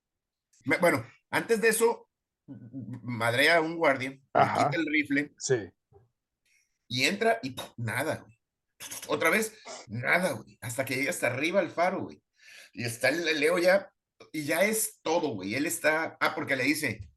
Me- 0.64 0.76
Bueno, 0.78 1.04
antes 1.30 1.60
de 1.60 1.68
eso, 1.68 2.08
madrea 3.02 3.56
a 3.56 3.60
un 3.60 3.76
guardia, 3.76 4.18
Ajá. 4.32 4.68
quita 4.70 4.80
el 4.80 4.86
rifle 4.86 5.32
Sí. 5.38 5.70
y 6.88 7.04
entra 7.04 7.38
y 7.42 7.54
nada, 7.76 8.16
güey. 8.16 8.38
Otra 9.08 9.30
vez, 9.30 9.54
nada, 9.88 10.32
güey. 10.32 10.58
Hasta 10.60 10.84
que 10.84 10.96
llega 10.96 11.10
hasta 11.10 11.26
arriba 11.28 11.60
el 11.60 11.70
faro, 11.70 12.00
güey. 12.02 12.22
Y 12.72 12.84
está 12.84 13.08
el 13.10 13.26
el 13.28 13.40
Leo 13.40 13.58
ya, 13.58 13.92
y 14.32 14.44
ya 14.44 14.62
es 14.64 15.00
todo, 15.02 15.28
güey. 15.34 15.54
Él 15.54 15.66
está, 15.66 16.16
ah, 16.20 16.34
porque 16.34 16.56
le 16.56 16.64
dice, 16.64 17.10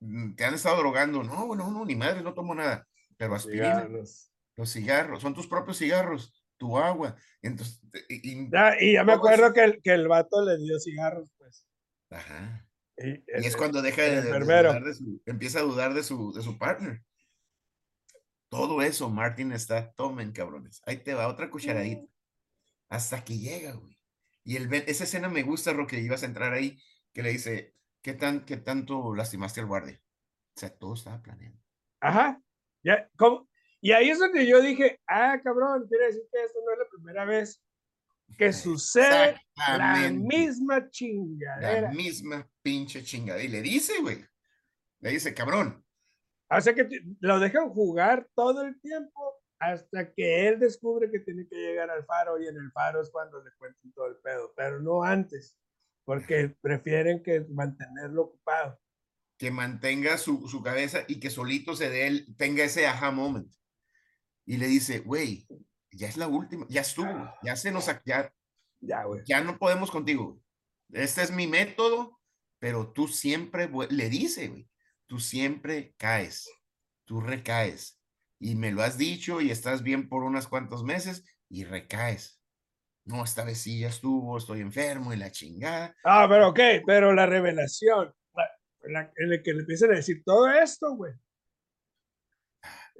"Mm, 0.00 0.34
te 0.34 0.44
han 0.44 0.54
estado 0.54 0.78
drogando. 0.78 1.22
No, 1.22 1.54
no, 1.56 1.70
no, 1.70 1.84
ni 1.84 1.96
madre, 1.96 2.22
no 2.22 2.32
tomo 2.34 2.54
nada. 2.54 2.86
Pero 3.16 3.34
aspirina, 3.34 3.82
Cigarros. 3.82 4.32
los 4.56 4.72
cigarros, 4.72 5.22
son 5.22 5.34
tus 5.34 5.46
propios 5.46 5.78
cigarros, 5.78 6.39
tu 6.60 6.78
agua. 6.78 7.16
Entonces, 7.42 7.80
y, 8.08 8.30
y- 8.44 8.50
Ya, 8.52 8.76
y 8.78 8.92
ya 8.92 9.02
me 9.02 9.14
acuerdo 9.14 9.52
que 9.52 9.64
el, 9.64 9.82
que 9.82 9.92
el 9.92 10.06
vato 10.06 10.44
le 10.44 10.58
dio 10.58 10.78
cigarros, 10.78 11.32
pues. 11.38 11.66
ajá. 12.10 12.66
Y, 12.98 13.08
Y 13.12 13.24
es 13.46 13.54
eh, 13.54 13.56
cuando 13.56 13.80
deja 13.80 14.04
el 14.04 14.22
de, 14.24 14.30
de- 14.30 14.38
dudar 14.38 14.84
de 14.84 14.94
su, 14.94 15.22
empieza 15.24 15.60
a 15.60 15.62
dudar 15.62 15.94
de 15.94 16.02
su, 16.02 16.32
de 16.34 16.42
su 16.42 16.58
partner. 16.58 17.02
Todo 18.50 18.82
eso, 18.82 19.08
Martin 19.08 19.52
está, 19.52 19.92
tomen, 19.92 20.32
cabrones. 20.32 20.82
Ahí 20.84 20.98
te 20.98 21.14
va, 21.14 21.28
otra 21.28 21.50
cucharadita. 21.50 22.04
Hasta 22.90 23.24
que 23.24 23.38
llega, 23.38 23.72
güey. 23.72 23.96
Y 24.44 24.56
el, 24.56 24.72
esa 24.74 25.04
escena 25.04 25.28
me 25.28 25.42
gusta, 25.42 25.72
Roque, 25.72 25.98
ibas 26.00 26.22
a 26.24 26.26
entrar 26.26 26.52
ahí, 26.52 26.78
que 27.14 27.22
le 27.22 27.30
dice, 27.30 27.74
¿qué, 28.02 28.12
tan, 28.12 28.44
qué 28.44 28.56
tanto 28.58 29.14
lastimaste 29.14 29.60
al 29.60 29.66
guardia? 29.66 30.02
O 30.56 30.60
sea, 30.60 30.70
todo 30.76 30.94
estaba 30.94 31.22
planeado. 31.22 31.56
Ajá. 32.00 32.42
Ya, 32.82 33.08
¿cómo? 33.16 33.48
Y 33.80 33.92
ahí 33.92 34.10
es 34.10 34.18
donde 34.18 34.46
yo 34.46 34.60
dije, 34.60 35.00
ah, 35.08 35.40
cabrón, 35.42 35.86
quiere 35.88 36.06
decir 36.06 36.22
que 36.32 36.42
esto 36.42 36.58
no 36.64 36.72
es 36.72 36.78
la 36.78 36.84
primera 36.90 37.24
vez 37.24 37.62
que 38.38 38.52
sucede 38.52 39.36
la 39.56 40.10
misma 40.10 40.80
La 40.80 40.90
chingadera. 40.90 41.90
misma 41.90 42.48
pinche 42.62 43.02
chingada. 43.02 43.42
Y 43.42 43.48
le 43.48 43.62
dice, 43.62 44.00
güey. 44.00 44.24
Le 45.00 45.10
dice, 45.10 45.34
cabrón. 45.34 45.84
O 46.50 46.60
sea 46.60 46.74
que 46.74 46.88
lo 47.20 47.38
dejan 47.40 47.70
jugar 47.70 48.28
todo 48.34 48.62
el 48.62 48.80
tiempo 48.80 49.36
hasta 49.58 50.12
que 50.12 50.48
él 50.48 50.58
descubre 50.58 51.10
que 51.10 51.20
tiene 51.20 51.46
que 51.48 51.56
llegar 51.56 51.90
al 51.90 52.04
faro 52.04 52.40
y 52.40 52.46
en 52.48 52.56
el 52.56 52.70
faro 52.72 53.00
es 53.02 53.10
cuando 53.10 53.42
le 53.42 53.50
cuentan 53.58 53.92
todo 53.92 54.06
el 54.08 54.16
pedo, 54.16 54.52
pero 54.56 54.80
no 54.80 55.02
antes, 55.02 55.56
porque 56.04 56.54
prefieren 56.60 57.22
que 57.22 57.46
mantenerlo 57.50 58.22
ocupado. 58.22 58.80
que 59.38 59.50
mantenga 59.50 60.18
su, 60.18 60.48
su 60.48 60.62
cabeza 60.62 61.00
y 61.08 61.18
que 61.20 61.30
solito 61.30 61.74
se 61.76 61.88
dé 61.90 62.06
él, 62.06 62.34
tenga 62.36 62.64
ese 62.64 62.86
aha 62.86 63.10
moment. 63.10 63.52
Y 64.50 64.56
le 64.56 64.66
dice, 64.66 64.98
güey, 64.98 65.46
ya 65.92 66.08
es 66.08 66.16
la 66.16 66.26
última, 66.26 66.66
ya 66.68 66.80
estuvo, 66.80 67.32
ya 67.40 67.54
se 67.54 67.70
nos, 67.70 67.86
ya, 68.04 68.34
Ya, 68.80 69.04
ya 69.24 69.40
no 69.42 69.56
podemos 69.60 69.92
contigo. 69.92 70.42
Este 70.92 71.22
es 71.22 71.30
mi 71.30 71.46
método, 71.46 72.18
pero 72.58 72.92
tú 72.92 73.06
siempre, 73.06 73.70
le 73.90 74.08
dice, 74.08 74.48
güey, 74.48 74.68
tú 75.06 75.20
siempre 75.20 75.94
caes, 75.98 76.50
tú 77.04 77.20
recaes. 77.20 78.00
Y 78.40 78.56
me 78.56 78.72
lo 78.72 78.82
has 78.82 78.98
dicho 78.98 79.40
y 79.40 79.52
estás 79.52 79.84
bien 79.84 80.08
por 80.08 80.24
unos 80.24 80.48
cuantos 80.48 80.82
meses 80.82 81.24
y 81.48 81.62
recaes. 81.62 82.42
No, 83.04 83.22
esta 83.22 83.44
vez 83.44 83.58
sí 83.58 83.78
ya 83.78 83.88
estuvo, 83.88 84.36
estoy 84.36 84.62
enfermo 84.62 85.12
y 85.12 85.16
la 85.16 85.30
chingada. 85.30 85.94
Ah, 86.02 86.26
pero 86.28 86.48
ok, 86.48 86.58
pero 86.84 87.12
la 87.12 87.26
revelación, 87.26 88.12
la- 88.34 88.50
la- 88.82 89.12
en 89.16 89.32
el 89.32 89.42
que 89.44 89.52
le 89.52 89.60
empiezan 89.60 89.92
a 89.92 89.96
decir 89.96 90.24
todo 90.24 90.50
esto, 90.50 90.96
güey, 90.96 91.12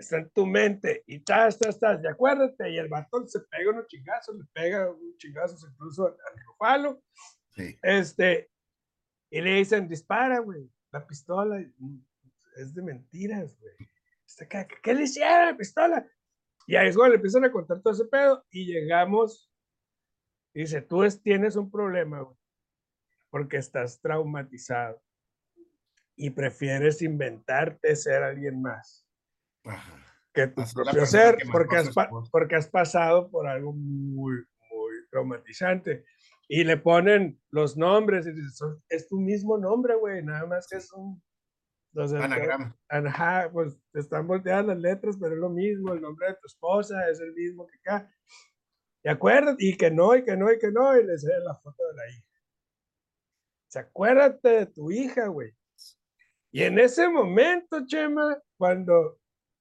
está 0.01 0.19
en 0.19 0.31
tu 0.31 0.47
mente 0.47 1.03
y 1.07 1.17
estás, 1.17 1.55
estás, 1.55 1.75
estás, 1.77 2.03
y 2.03 2.07
acuérdate, 2.09 2.71
y 2.71 2.79
el 2.79 2.89
batón 2.89 3.29
se 3.29 3.41
pega 3.41 3.71
unos 3.71 3.87
chingazos, 3.87 4.37
le 4.37 4.45
pega 4.53 4.91
unos 4.91 5.17
chingazos 5.19 5.65
incluso 5.71 6.07
al, 6.07 6.13
al 6.13 6.45
Rufalo, 6.45 7.03
Sí, 7.51 7.77
este, 7.83 8.51
y 9.31 9.41
le 9.41 9.55
dicen, 9.55 9.89
dispara, 9.89 10.39
güey, 10.39 10.71
la 10.93 11.07
pistola, 11.07 11.59
mm, 11.79 11.99
es 12.57 12.75
de 12.75 12.83
mentiras, 12.83 13.57
güey. 13.59 13.75
¿Qué, 14.49 14.69
qué 14.83 14.95
le 14.95 15.03
hicieron 15.03 15.33
a 15.41 15.47
la 15.53 15.57
pistola? 15.57 16.07
Y 16.67 16.77
ahí 16.77 16.89
es 16.89 16.97
cuando 16.97 17.11
le 17.11 17.17
empiezan 17.17 17.45
a 17.45 17.51
contar 17.53 17.81
todo 17.83 17.93
ese 17.93 18.05
pedo 18.05 18.45
y 18.51 18.67
llegamos, 18.67 19.53
dice, 20.55 20.81
tú 20.83 21.03
es- 21.03 21.21
tienes 21.21 21.57
un 21.57 21.71
problema, 21.71 22.21
güey, 22.23 22.37
porque 23.31 23.57
estás 23.57 24.01
traumatizado 24.01 25.03
y 26.17 26.31
prefieres 26.31 27.03
inventarte 27.03 27.97
ser 27.97 28.23
alguien 28.23 28.63
más 28.63 29.07
ajá. 29.64 29.96
que 30.33 30.46
tu 30.49 30.62
propio 30.75 31.07
ser, 31.07 31.37
porque 31.53 31.77
has, 31.77 31.88
porque 32.31 32.55
has 32.57 32.68
pasado 32.68 33.31
por 33.31 33.46
algo 33.49 33.73
muy, 33.73 34.35
muy 34.70 34.92
traumatizante. 35.11 36.05
Y 36.49 36.64
le 36.64 36.77
ponen 36.77 37.40
los 37.51 37.77
nombres 37.77 38.27
y 38.27 38.33
dices, 38.33 38.57
"Son- 38.57 38.83
es 38.88 39.09
tu 39.09 39.20
mismo 39.20 39.57
nombre, 39.59 39.94
güey, 39.96 40.23
nada 40.25 40.46
más 40.46 40.66
que 40.68 40.79
es 40.79 40.92
un... 40.92 41.23
te- 41.92 42.25
Anagrama. 42.25 42.77
Ajá, 42.88 43.51
pues 43.53 43.77
te 43.92 44.01
están 44.01 44.27
volteadas 44.27 44.66
las 44.66 44.79
letras, 44.79 45.16
pero 45.20 45.35
es 45.35 45.40
lo 45.40 45.49
mismo, 45.51 45.92
el 45.92 46.01
nombre 46.01 46.29
de 46.29 46.35
tu 46.35 46.46
esposa 46.46 47.09
es 47.09 47.20
el 47.20 47.33
mismo 47.35 47.66
que 47.66 47.79
acá. 47.79 48.11
Y 49.03 49.09
acuérdate, 49.09 49.64
y 49.64 49.77
que 49.77 49.90
no, 49.90 50.14
y 50.16 50.25
que 50.25 50.37
no, 50.37 50.53
y 50.53 50.59
que 50.59 50.70
no, 50.70 50.96
y 50.99 51.05
le 51.05 51.12
enseñan 51.12 51.44
la 51.44 51.55
foto 51.57 51.83
de 51.88 51.94
la 51.94 52.09
hija. 52.11 52.25
O 53.68 53.70
sea, 53.73 53.83
acuérdate 53.83 54.49
de 54.49 54.66
tu 54.66 54.90
hija, 54.90 55.29
güey. 55.29 55.53
Y 56.53 56.64
en 56.64 56.79
ese 56.81 57.09
momento, 57.09 57.87
Chema, 57.87 58.37
cuando 58.57 59.20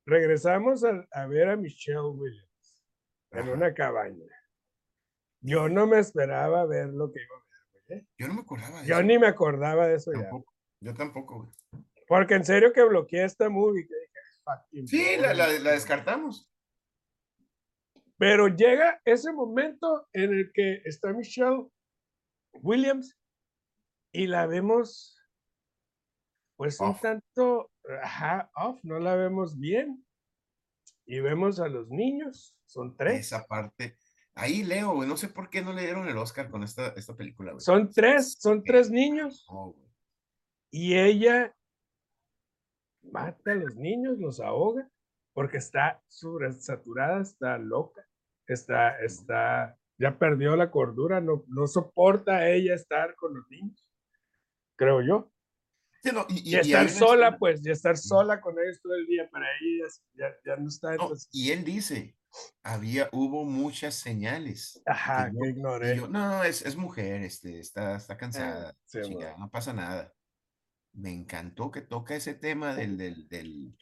regresamos 0.10 0.84
a, 0.84 1.08
a 1.12 1.26
ver 1.28 1.50
a 1.50 1.56
Michelle 1.56 2.00
Williams 2.02 2.84
en 3.32 3.40
Ajá. 3.44 3.52
una 3.52 3.74
cabaña, 3.74 4.26
yo 5.42 5.70
no 5.70 5.88
me 5.88 6.00
esperaba 6.00 6.66
ver 6.66 6.88
lo 6.88 7.12
que 7.12 7.22
iba 7.22 7.36
a 7.36 7.46
ver. 7.88 7.98
¿eh? 8.00 8.08
Yo 8.18 8.28
no 8.28 8.34
me 8.36 8.42
acordaba 8.42 8.82
de 8.82 8.88
Yo 8.88 8.96
eso. 8.96 9.04
ni 9.04 9.18
me 9.20 9.28
acordaba 9.28 9.88
de 9.88 9.96
eso 9.96 10.12
ya. 10.14 10.30
Yo 10.82 10.94
tampoco, 10.94 11.38
güey. 11.44 11.50
Porque 12.08 12.34
en 12.36 12.44
serio 12.46 12.74
que 12.74 12.84
bloqueé 12.84 13.24
esta 13.24 13.50
movie. 13.50 13.88
Que 13.88 13.94
dije, 13.96 14.20
"Fucking 14.44 14.88
Sí, 14.88 15.18
la, 15.18 15.34
la, 15.34 15.46
boring". 15.46 15.64
la 15.64 15.72
descartamos. 15.72 16.50
Pero 18.18 18.48
llega 18.50 19.02
ese 19.06 19.32
momento 19.32 20.08
en 20.14 20.34
el 20.34 20.52
que 20.54 20.82
está 20.86 21.14
Michelle 21.14 21.68
Williams 22.62 23.16
y 24.12 24.28
la 24.28 24.46
vemos, 24.48 25.16
pues 26.58 26.80
un 26.80 26.98
tanto, 27.00 27.72
ajá, 28.02 28.52
off, 28.56 28.80
no 28.84 29.00
la 29.00 29.16
vemos 29.16 29.58
bien. 29.58 30.06
Y 31.06 31.20
vemos 31.22 31.60
a 31.60 31.68
los 31.68 31.90
niños, 31.90 32.56
son 32.66 32.96
tres. 32.96 33.22
Esa 33.22 33.46
parte. 33.46 33.98
Ahí 34.36 34.64
Leo, 34.64 34.94
güey. 34.94 35.10
No 35.10 35.18
sé 35.18 35.28
por 35.28 35.50
qué 35.50 35.62
no 35.62 35.74
le 35.74 35.82
dieron 35.82 36.08
el 36.08 36.18
Oscar 36.18 36.50
con 36.50 36.64
esta, 36.64 36.90
esta 36.90 37.16
película, 37.16 37.52
güey. 37.52 37.62
Son 37.62 37.92
tres, 37.92 38.38
son 38.40 38.64
tres 38.64 38.92
niños. 38.92 39.46
Güey. 39.50 39.74
Y 40.72 40.98
ella 40.98 41.54
mata 43.02 43.52
a 43.52 43.56
los 43.56 43.76
niños, 43.76 44.20
los 44.20 44.40
ahoga, 44.40 44.90
porque 45.34 45.58
está 45.58 46.02
sobresaturada, 46.08 47.22
está 47.22 47.58
loca, 47.58 48.06
está, 48.48 49.00
está, 49.00 49.78
ya 49.98 50.18
perdió 50.18 50.56
la 50.56 50.72
cordura, 50.72 51.22
no, 51.22 51.44
no 51.48 51.68
soporta 51.68 52.50
ella 52.50 52.76
estar 52.76 53.16
con 53.16 53.36
los 53.36 53.50
niños, 53.50 53.86
creo 54.76 55.02
yo. 55.02 55.32
Sí, 56.04 56.10
no, 56.14 56.26
y, 56.30 56.36
y- 56.50 56.56
Y, 56.56 56.56
y 56.56 56.60
estar 56.60 56.82
una 56.86 56.90
sola, 56.94 57.26
escena- 57.28 57.38
pues, 57.40 57.66
y 57.66 57.70
estar 57.72 57.98
sola 57.98 58.42
con 58.42 58.56
ellos 58.60 58.80
todo 58.82 58.96
el 58.96 59.06
día, 59.06 59.30
para 59.30 59.46
ella 59.62 59.86
ya, 60.14 60.28
ya 60.46 60.56
no 60.58 60.68
está. 60.70 60.96
no, 60.96 61.12
y 61.32 61.52
él 61.52 61.64
dice, 61.64 62.16
había, 62.64 63.10
hubo 63.12 63.44
muchas 63.46 63.96
señales. 63.96 64.82
ajá, 64.86 65.30
que 65.32 65.38
yo- 65.38 65.46
ignoré. 65.50 65.94
Y 65.96 65.98
yo, 65.98 66.08
no, 66.08 66.44
es, 66.44 66.62
es 66.62 66.76
mujer, 66.76 67.22
este, 67.24 67.60
está, 67.60 67.96
está 67.98 68.18
cansada. 68.18 68.76
sí, 68.86 69.00
chingada, 69.02 69.36
no 69.38 69.50
pasa 69.50 69.74
nada. 69.74 70.14
Me 70.94 71.12
encantó 71.12 71.70
que 71.72 71.82
toca 71.82 72.16
ese 72.16 72.34
tema 72.34 72.74
del, 72.76 72.98
del, 72.98 73.28
del 73.28 73.76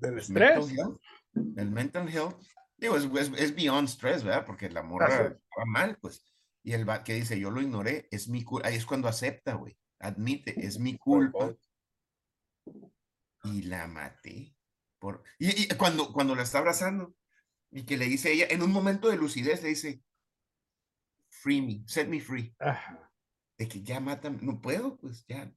Del 0.00 0.12
pues, 0.14 0.30
mental 0.30 0.58
estrés. 0.60 0.78
health, 0.78 1.00
del 1.32 1.70
mental 1.70 2.08
health. 2.08 2.36
Digo, 2.76 2.96
es, 2.96 3.04
es, 3.04 3.30
es 3.38 3.54
beyond 3.54 3.88
stress, 3.88 4.24
¿verdad? 4.24 4.44
Porque 4.46 4.68
la 4.70 4.82
morra 4.82 5.08
sí. 5.28 5.34
estaba 5.34 5.64
mal, 5.66 5.96
pues. 6.00 6.24
Y 6.62 6.72
el 6.72 6.86
que 7.04 7.14
dice, 7.14 7.38
yo 7.40 7.50
lo 7.50 7.60
ignoré, 7.62 8.06
es 8.10 8.28
mi 8.28 8.42
culpa. 8.44 8.68
Ahí 8.68 8.76
es 8.76 8.84
cuando 8.84 9.08
acepta, 9.08 9.54
güey. 9.54 9.76
Admite, 10.00 10.54
es 10.66 10.78
mi 10.78 10.96
culpa. 10.96 11.54
Y 13.44 13.62
la 13.62 13.86
maté. 13.86 14.54
Por... 14.98 15.22
Y, 15.38 15.64
y 15.64 15.68
cuando, 15.76 16.12
cuando 16.12 16.34
la 16.34 16.42
está 16.42 16.58
abrazando 16.58 17.14
y 17.70 17.84
que 17.84 17.96
le 17.96 18.06
dice 18.06 18.32
ella, 18.32 18.46
en 18.50 18.62
un 18.62 18.72
momento 18.72 19.08
de 19.08 19.16
lucidez, 19.16 19.62
le 19.62 19.70
dice, 19.70 20.02
free 21.28 21.62
me, 21.62 21.84
set 21.86 22.08
me 22.08 22.20
free. 22.20 22.54
Ajá. 22.58 23.10
De 23.56 23.68
que 23.68 23.82
ya 23.82 24.00
matan, 24.00 24.38
no 24.42 24.60
puedo, 24.60 24.96
pues 24.98 25.24
ya. 25.26 25.52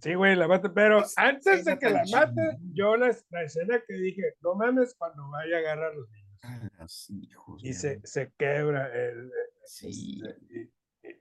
Sí, 0.00 0.14
güey, 0.14 0.34
la 0.34 0.48
mata, 0.48 0.72
pero 0.72 1.04
antes 1.16 1.64
de 1.64 1.78
que 1.78 1.90
la 1.90 2.02
mate, 2.10 2.58
yo 2.72 2.96
la, 2.96 3.16
la 3.30 3.42
escena 3.44 3.80
que 3.86 3.94
dije, 3.94 4.34
no 4.40 4.54
mames 4.54 4.94
cuando 4.96 5.28
vaya 5.30 5.56
a 5.56 5.60
agarrar 5.60 5.92
a 5.92 5.94
los 5.94 6.10
niños. 6.10 6.38
a 6.42 6.70
los 6.78 7.10
hijos, 7.10 7.62
y 7.62 7.72
se, 7.74 8.00
se 8.02 8.32
quebra 8.36 8.88
el, 8.92 9.30
Sí. 9.64 10.20
este, 10.24 10.72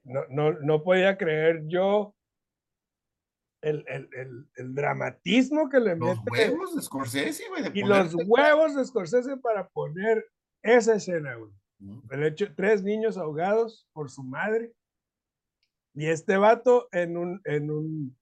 no, 0.04 0.26
no, 0.30 0.54
no 0.54 0.84
podía 0.84 1.18
creer 1.18 1.64
yo 1.68 2.16
el, 3.62 3.86
el, 3.88 4.10
el, 4.14 4.50
el 4.56 4.74
dramatismo 4.76 5.70
que 5.70 5.80
le 5.80 5.96
Los 5.96 6.18
mete 6.24 6.50
huevos 6.50 6.76
de 6.76 6.82
Scorsese, 6.82 7.48
güey. 7.50 7.64
y 7.74 7.84
los 7.84 8.14
huevos 8.26 8.76
de 8.76 8.86
Scorsese 8.86 9.38
para 9.38 9.68
poner 9.70 10.26
esa 10.64 10.96
escena, 10.96 11.36
güey. 11.36 11.52
Mm, 11.80 12.00
El 12.12 12.24
hecho, 12.24 12.54
tres 12.56 12.84
niños 12.84 13.18
ahogados 13.18 13.88
por 13.94 14.10
su 14.10 14.24
madre 14.24 14.74
y 15.94 16.08
este 16.08 16.38
vato 16.38 16.88
en 16.92 17.18
un, 17.18 17.42
en 17.46 17.70
un, 17.72 18.18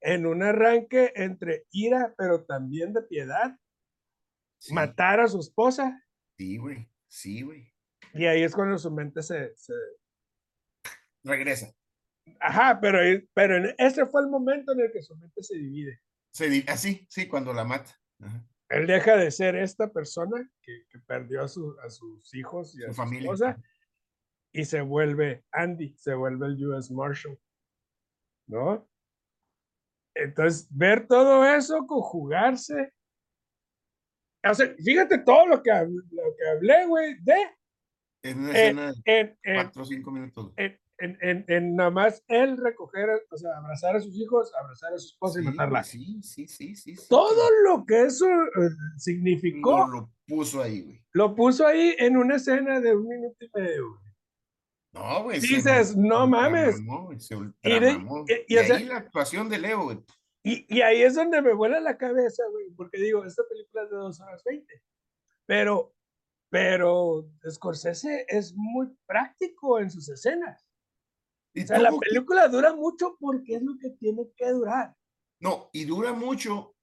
en 0.00 0.26
un 0.26 0.42
arranque 0.42 1.12
entre 1.14 1.66
ira, 1.70 2.14
pero 2.18 2.44
también 2.44 2.92
de 2.92 3.02
piedad, 3.02 3.56
Sí, 4.58 4.72
matar 4.74 5.20
a 5.20 5.26
su 5.28 5.40
esposa. 5.40 6.04
sí, 6.36 6.56
güey. 6.56 6.88
Sí, 7.08 7.42
güey. 7.42 7.72
Y 8.14 8.26
ahí 8.26 8.42
es 8.42 8.54
cuando 8.54 8.78
su 8.78 8.90
mente 8.90 9.22
se... 9.22 9.54
se- 9.56 9.72
Regresa. 11.24 11.72
Ajá, 12.40 12.78
pero, 12.80 12.98
pero 13.34 13.56
en- 13.56 13.74
ese 13.78 14.06
fue 14.06 14.22
el 14.22 14.28
momento 14.28 14.72
en 14.72 14.80
el 14.80 14.92
que 14.92 15.02
su 15.02 15.16
mente 15.16 15.42
se 15.42 15.56
divide. 15.56 16.00
Se 16.32 16.64
así, 16.68 17.06
sí, 17.10 17.28
cuando 17.28 17.52
la 17.52 17.64
mata. 17.64 17.90
Ajá. 18.20 18.46
Él 18.68 18.86
deja 18.86 19.16
de 19.16 19.30
ser 19.30 19.54
esta 19.56 19.92
persona 19.92 20.50
que, 20.62 20.86
que 20.88 20.98
perdió 21.00 21.42
a, 21.42 21.48
su- 21.48 21.76
a 21.84 21.90
sus 21.90 22.34
hijos 22.34 22.74
y 22.78 22.84
a 22.84 22.86
Su 22.88 22.92
su 22.94 22.96
familia. 23.02 23.24
esposa 23.32 23.62
y 24.54 24.64
se 24.64 24.80
vuelve 24.80 25.44
Andy, 25.52 25.94
se 25.98 26.14
vuelve 26.14 26.46
el 26.46 26.66
US 26.66 26.90
Marshal, 26.90 27.38
¿no? 28.46 28.88
Entonces, 30.14 30.68
ver 30.70 31.06
todo 31.06 31.46
eso 31.46 31.86
conjugarse. 31.86 32.92
O 34.44 34.54
sea, 34.54 34.74
fíjate 34.76 35.18
todo 35.18 35.46
lo 35.46 35.62
que, 35.62 35.70
lo 35.70 36.36
que 36.36 36.48
hablé, 36.48 36.86
güey, 36.86 37.14
de 37.22 37.34
Es 38.22 38.34
una 38.34 38.50
escena 38.52 38.92
de 38.92 39.02
en, 39.06 39.38
en, 39.42 39.54
cuatro 39.54 39.82
o 39.82 39.84
cinco 39.86 40.10
minutos. 40.10 40.52
en, 40.56 40.78
en, 41.02 41.18
en- 41.20 41.44
en 41.48 41.76
nada 41.76 41.90
más 41.90 42.22
él 42.28 42.56
recoger, 42.56 43.08
o 43.30 43.36
sea, 43.36 43.56
abrazar 43.58 43.96
a 43.96 44.00
sus 44.00 44.16
hijos, 44.16 44.52
abrazar 44.60 44.92
a 44.94 44.98
su 44.98 45.08
esposa 45.08 45.40
y 45.40 45.42
Sí, 45.42 45.48
matarla. 45.50 45.82
Sí, 45.84 46.22
sí, 46.22 46.46
sí, 46.48 46.76
sí. 46.76 46.96
sí, 46.96 47.08
Todo 47.08 47.48
lo 47.66 47.84
que 47.84 48.02
eso 48.04 48.26
eh, 48.26 48.68
significó, 48.96 49.78
no 49.78 49.88
lo 49.88 50.10
puso 50.26 50.62
ahí, 50.62 50.82
güey. 50.82 51.02
lo 51.12 51.34
puso 51.34 51.66
ahí 51.66 51.94
en 51.98 52.16
una 52.16 52.36
escena 52.36 52.80
de 52.80 52.96
un 52.96 53.06
minuto 53.08 53.36
y 53.44 53.50
medio. 53.54 53.88
güey. 53.90 54.02
No, 54.94 55.22
güey. 55.24 55.40
Dices, 55.40 55.96
no 55.96 56.26
mames. 56.26 56.76
Se 57.18 57.34
Y 57.62 57.80
de- 57.80 57.92
y- 57.92 58.32
y, 58.48 58.54
Y, 58.54 58.58
o 58.58 58.62
sea- 58.64 58.76
ahí 58.76 58.84
la 58.84 58.96
actuación 58.98 59.48
de 59.48 59.58
Leo, 59.58 59.84
güey. 59.84 59.98
Y, 60.44 60.66
y 60.76 60.80
ahí 60.82 61.02
es 61.02 61.14
donde 61.14 61.40
me 61.40 61.54
vuela 61.54 61.78
la 61.80 61.96
cabeza, 61.96 62.42
güey, 62.50 62.68
porque 62.76 62.98
digo, 63.00 63.24
esta 63.24 63.42
película 63.48 63.84
es 63.84 63.90
de 63.90 63.96
dos 63.96 64.20
horas 64.20 64.42
veinte, 64.44 64.82
pero, 65.46 65.94
pero 66.50 67.26
Scorsese 67.48 68.26
es 68.28 68.52
muy 68.54 68.88
práctico 69.06 69.78
en 69.78 69.88
sus 69.90 70.08
escenas. 70.08 70.66
Y 71.54 71.64
O 71.64 71.66
sea, 71.66 71.78
la 71.78 71.90
película 71.98 72.48
dura 72.48 72.74
mucho 72.74 73.16
porque 73.20 73.56
es 73.56 73.62
lo 73.62 73.76
que 73.78 73.90
tiene 73.90 74.28
que 74.36 74.50
durar. 74.50 74.94
No, 75.40 75.68
y 75.72 75.84
dura 75.84 76.12
mucho 76.12 76.74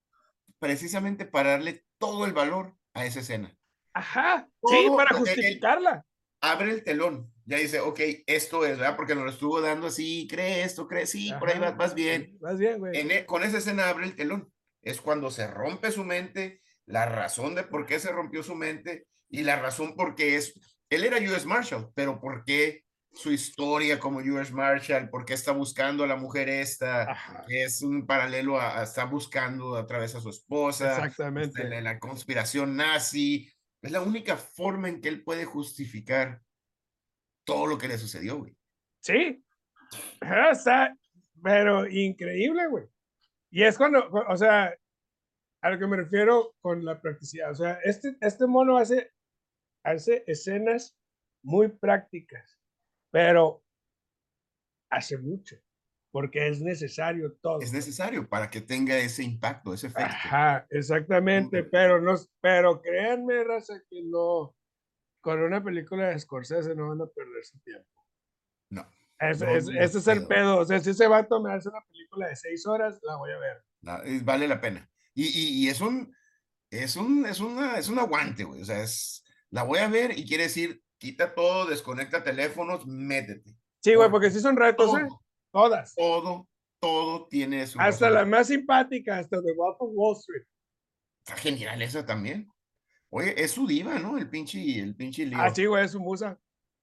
precisamente 0.60 1.25
para 1.25 1.51
darle 1.51 1.86
todo 1.97 2.25
el 2.25 2.34
valor 2.34 2.75
a 2.93 3.05
esa 3.05 3.21
escena. 3.21 3.55
Ajá, 3.93 4.47
sí, 4.47 4.51
Todo 4.62 4.97
para 4.97 5.12
el- 5.12 5.17
el- 5.17 5.36
justificarla. 5.36 6.05
Abre 6.41 6.71
el 6.71 6.84
telón, 6.84 7.34
ya 7.45 7.58
dice, 7.58 7.82
ok, 7.82 7.99
esto 8.25 8.65
es, 8.65 8.77
¿verdad? 8.77 8.95
Porque 8.95 9.13
nos 9.13 9.25
lo 9.25 9.29
estuvo 9.32 9.60
dando 9.60 9.88
así, 9.88 10.25
cree 10.29 10.63
esto, 10.63 10.88
cree, 10.88 11.05
sí, 11.05 11.34
por 11.38 11.49
ahí 11.49 11.55
Ajá, 11.58 11.71
vas, 11.71 11.77
vas 11.77 11.93
bien. 11.95 12.27
sí, 12.32 12.38
Vas 12.39 12.58
bien, 12.58 12.79
güey. 12.79 12.97
En 12.97 13.12
e- 13.12 13.25
con 13.25 13.43
esa 13.43 13.58
escena 13.58 13.89
abre 13.89 14.05
el 14.05 14.15
telón. 14.15 14.51
Es 14.82 15.01
cuando 15.01 15.32
se 15.32 15.47
rompe 15.47 15.91
su 15.91 16.05
mente, 16.05 16.62
la 16.86 17.05
razón 17.05 17.55
de 17.55 17.63
por 17.63 17.86
qué 17.86 17.99
se 17.99 18.12
rompió 18.12 18.41
su 18.43 18.55
mente 18.55 19.08
y 19.29 19.43
la 19.43 19.58
razón 19.58 19.95
por 19.95 20.15
qué 20.15 20.38
es. 20.38 20.53
Él 20.89 21.03
era 21.03 21.17
US 21.17 21.45
Marshal, 21.45 21.89
pero 21.93 22.21
por 22.21 22.45
qué 22.45 22.86
su 23.19 23.32
historia 23.32 23.99
como 23.99 24.19
US 24.19 24.51
Marshal, 24.51 25.10
por 25.10 25.25
qué 25.25 25.34
está 25.34 25.51
buscando 25.51 26.03
a 26.03 26.08
la 26.08 26.15
mujer 26.15 26.47
esta, 26.49 27.12
Ajá, 27.12 27.45
es 27.49 27.82
un 27.82 28.05
paralelo 28.05 28.60
a, 28.60 28.79
a- 28.79 28.84
está 28.84 29.03
buscando 29.05 29.75
a 29.75 29.86
través 29.86 30.15
a 30.15 30.21
su 30.21 30.29
esposa, 30.29 30.91
este, 30.93 31.08
exactamente. 31.08 31.63
la, 31.69 31.82
la 31.82 31.99
conspiración 31.99 32.77
nazi. 32.77 33.51
Es 33.82 33.91
la 33.91 34.01
única 34.01 34.38
forma 34.38 34.88
en 34.89 35.01
que 35.01 35.10
él 35.10 35.23
puede 35.23 35.45
justificar 35.45 36.41
todo 37.45 37.67
lo 37.67 37.77
que 37.77 37.88
le 37.88 37.97
sucedió, 37.97 38.38
güey. 38.38 38.55
Sí, 39.01 39.43
está, 40.51 40.95
pero 41.41 41.88
increíble, 41.88 42.67
güey. 42.67 42.86
Y 43.51 43.63
es 43.63 43.77
cuando, 43.77 44.08
o 44.10 44.38
sea, 44.38 44.73
a 45.62 45.69
lo 45.69 45.79
que 45.79 45.88
me 45.88 45.97
refiero 45.97 46.55
con 46.62 46.86
la 46.86 47.01
practicidad. 47.01 47.51
O 47.51 47.55
sea, 47.55 47.79
este, 47.84 48.15
este 48.21 48.45
mono 48.47 48.77
hace, 48.77 49.12
hace 49.84 50.23
escenas 50.27 50.95
muy 51.41 51.69
prácticas, 51.69 52.58
pero 53.11 53.63
hace 54.89 55.17
mucho, 55.17 55.55
porque 56.11 56.47
es 56.47 56.61
necesario 56.61 57.33
todo. 57.41 57.61
Es 57.61 57.71
necesario 57.73 58.27
para 58.27 58.49
que 58.49 58.61
tenga 58.61 58.97
ese 58.97 59.23
impacto, 59.23 59.73
ese 59.73 59.87
efecto. 59.87 60.05
Ajá, 60.09 60.65
exactamente, 60.69 61.63
Mm. 61.63 61.67
pero 61.71 62.01
no, 62.01 62.15
pero 62.41 62.81
créanme, 62.81 63.43
raza, 63.43 63.73
que 63.89 64.01
no, 64.03 64.55
con 65.21 65.39
una 65.41 65.63
película 65.63 66.07
de 66.09 66.19
Scorsese 66.19 66.75
no 66.75 66.89
van 66.89 67.01
a 67.01 67.07
perder 67.07 67.45
su 67.45 67.59
tiempo. 67.59 67.87
No. 68.71 68.89
Ese, 69.19 69.45
No, 69.45 69.51
ese- 69.55 69.71
ni 69.73 69.79
de 69.79 69.85
ese 69.85 69.97
es 69.99 70.07
el 70.07 70.25
pedo. 70.27 70.57
O 70.59 70.65
sea, 70.65 70.79
si 70.79 70.93
se 70.93 71.07
va 71.07 71.17
a 71.19 71.27
tomarse 71.27 71.67
una 71.69 71.81
película 71.91 72.27
de 72.29 72.35
seis 72.37 72.65
horas, 72.65 72.99
la 73.03 73.17
voy 73.17 73.31
a 73.31 73.37
ver. 73.37 73.63
es- 74.05 74.23
vale 74.25 74.47
la 74.47 74.59
pena. 74.61 74.89
Y, 75.13 75.25
y- 75.25 75.65
y 75.65 75.69
es 75.69 75.81
un, 75.81 76.13
es 76.71 76.95
un, 76.95 77.25
es 77.25 77.39
una, 77.41 77.77
es 77.77 77.89
un 77.89 77.99
aguante, 77.99 78.43
güey. 78.45 78.61
O 78.61 78.65
sea, 78.65 78.81
es, 78.81 79.23
la 79.49 79.63
voy 79.63 79.79
a 79.79 79.87
ver 79.89 80.17
y 80.17 80.25
quiere 80.27 80.43
decir, 80.43 80.81
quita 80.99 81.33
todo, 81.33 81.65
desconecta 81.65 82.23
teléfonos, 82.23 82.85
métete. 82.85 83.55
Sí, 83.81 83.95
güey, 83.95 84.09
Porque 84.12 84.29
sí 84.29 84.39
son 84.39 84.55
retos, 84.57 84.95
¿eh? 84.99 85.07
Todas. 85.51 85.95
todo, 85.95 86.47
todo 86.79 87.27
tiene 87.27 87.65
su 87.65 87.79
Hasta 87.79 88.09
razón. 88.09 88.13
la 88.13 88.25
más 88.25 88.47
simpática, 88.47 89.17
hasta 89.17 89.41
The 89.41 89.53
Wolf 89.55 89.77
of 89.79 89.89
Wall 89.93 90.15
Street. 90.17 90.43
Está 91.25 91.35
genial 91.41 91.81
esa 91.81 92.05
también. 92.05 92.51
Oye, 93.09 93.41
es 93.41 93.51
su 93.51 93.65
diva, 93.65 93.97
¿no? 93.97 94.17
El 94.19 94.29
pinche, 94.29 94.79
el 94.79 94.95
pinche. 94.95 95.27
Ah, 95.33 95.49
sí, 95.53 95.65
güey, 95.65 95.83
es 95.85 95.91
su 95.91 95.99
musa. 95.99 96.39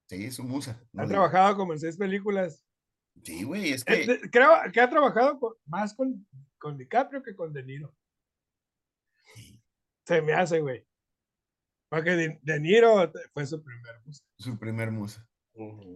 Sí, 0.08 0.24
es 0.24 0.34
su 0.34 0.42
musa. 0.44 0.82
Ha 0.96 1.06
trabajado 1.06 1.56
como 1.56 1.72
en 1.72 1.78
seis 1.78 1.96
películas. 1.96 2.64
Sí, 3.22 3.44
güey, 3.44 3.72
es 3.72 3.84
que 3.84 4.20
Creo 4.32 4.50
que 4.72 4.80
ha 4.80 4.90
trabajado 4.90 5.38
con- 5.38 5.54
más 5.66 5.94
con, 5.94 6.26
con 6.58 6.76
DiCaprio 6.76 7.22
que 7.22 7.34
con 7.36 7.52
De 7.52 7.62
Niro. 7.62 7.94
Se 10.04 10.22
me 10.22 10.32
hace, 10.34 10.60
güey. 10.60 10.84
Porque 11.96 12.10
De, 12.10 12.38
De 12.42 12.60
Niro 12.60 13.10
fue 13.32 13.46
su 13.46 13.62
primer 13.62 14.00
musa. 14.04 14.22
su 14.36 14.58
primer 14.58 14.90
musa. 14.90 15.26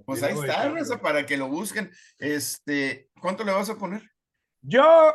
Pues 0.07 0.23
ahí 0.23 0.33
está, 0.33 0.71
raza, 0.71 0.99
para 0.99 1.27
que 1.27 1.37
lo 1.37 1.47
busquen. 1.47 1.91
Este, 2.19 3.11
¿cuánto 3.21 3.45
le 3.45 3.53
vas 3.53 3.69
a 3.69 3.77
poner? 3.77 4.03
Yo, 4.63 5.15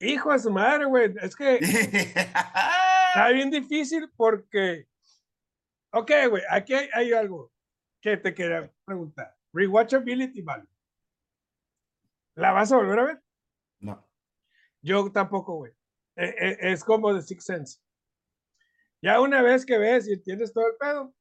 hijo 0.00 0.32
de 0.32 0.40
su 0.40 0.50
madre, 0.50 0.86
güey, 0.86 1.14
es 1.22 1.36
que 1.36 1.58
está 1.60 3.28
bien 3.32 3.48
difícil 3.48 4.10
porque, 4.16 4.88
ok, 5.92 6.10
güey, 6.30 6.42
aquí 6.50 6.74
hay, 6.74 6.88
hay 6.92 7.12
algo 7.12 7.52
que 8.02 8.16
te 8.16 8.34
quería 8.34 8.68
preguntar. 8.84 9.36
Rewatchability, 9.52 10.42
vale. 10.42 10.64
¿La 12.34 12.50
vas 12.50 12.72
a 12.72 12.76
volver 12.76 12.98
a 12.98 13.04
ver? 13.04 13.22
no. 13.78 14.04
Yo 14.82 15.12
tampoco, 15.12 15.54
güey. 15.58 15.72
Eh, 16.16 16.34
eh, 16.40 16.58
es 16.72 16.82
como 16.82 17.14
The 17.14 17.22
Sixth 17.22 17.46
Sense. 17.46 17.78
Ya 19.02 19.20
una 19.20 19.42
vez 19.42 19.64
que 19.64 19.78
ves 19.78 20.08
y 20.08 20.12
entiendes 20.14 20.52
todo 20.52 20.66
el 20.66 20.76
pedo, 20.78 21.14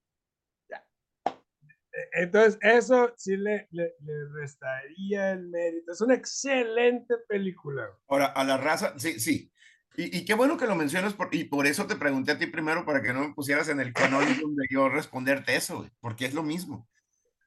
ya. 0.70 0.86
Eh, 1.28 2.10
Entonces, 2.14 2.58
eso 2.62 3.14
sí 3.18 3.38
le, 3.38 3.68
le, 3.72 3.94
le 4.00 4.30
restaría 4.34 5.32
el 5.32 5.48
mérito. 5.48 5.92
Es 5.92 6.02
una 6.02 6.16
excelente 6.16 7.16
película. 7.28 7.88
Ahora, 8.08 8.28
a 8.28 8.44
la 8.44 8.58
raza, 8.58 8.94
sí, 8.98 9.20
sí. 9.20 9.52
Y, 9.96 10.18
y 10.20 10.26
qué 10.26 10.34
bueno 10.36 10.58
que 10.58 10.68
lo 10.68 10.76
mencionas, 10.76 11.14
por, 11.14 11.34
y 11.34 11.46
por 11.46 11.66
eso 11.66 11.88
te 11.88 11.96
pregunté 11.96 12.32
a 12.32 12.38
ti 12.38 12.46
primero 12.48 12.86
para 12.86 13.02
que 13.02 13.14
no 13.14 13.28
me 13.28 13.34
pusieras 13.34 13.68
en 13.70 13.80
el 13.80 13.94
canónigo 13.94 14.48
de 14.56 14.68
yo 14.70 14.90
responderte 14.90 15.56
eso, 15.56 15.78
güey, 15.78 15.92
porque 16.00 16.26
es 16.26 16.34
lo 16.34 16.44
mismo. 16.44 16.88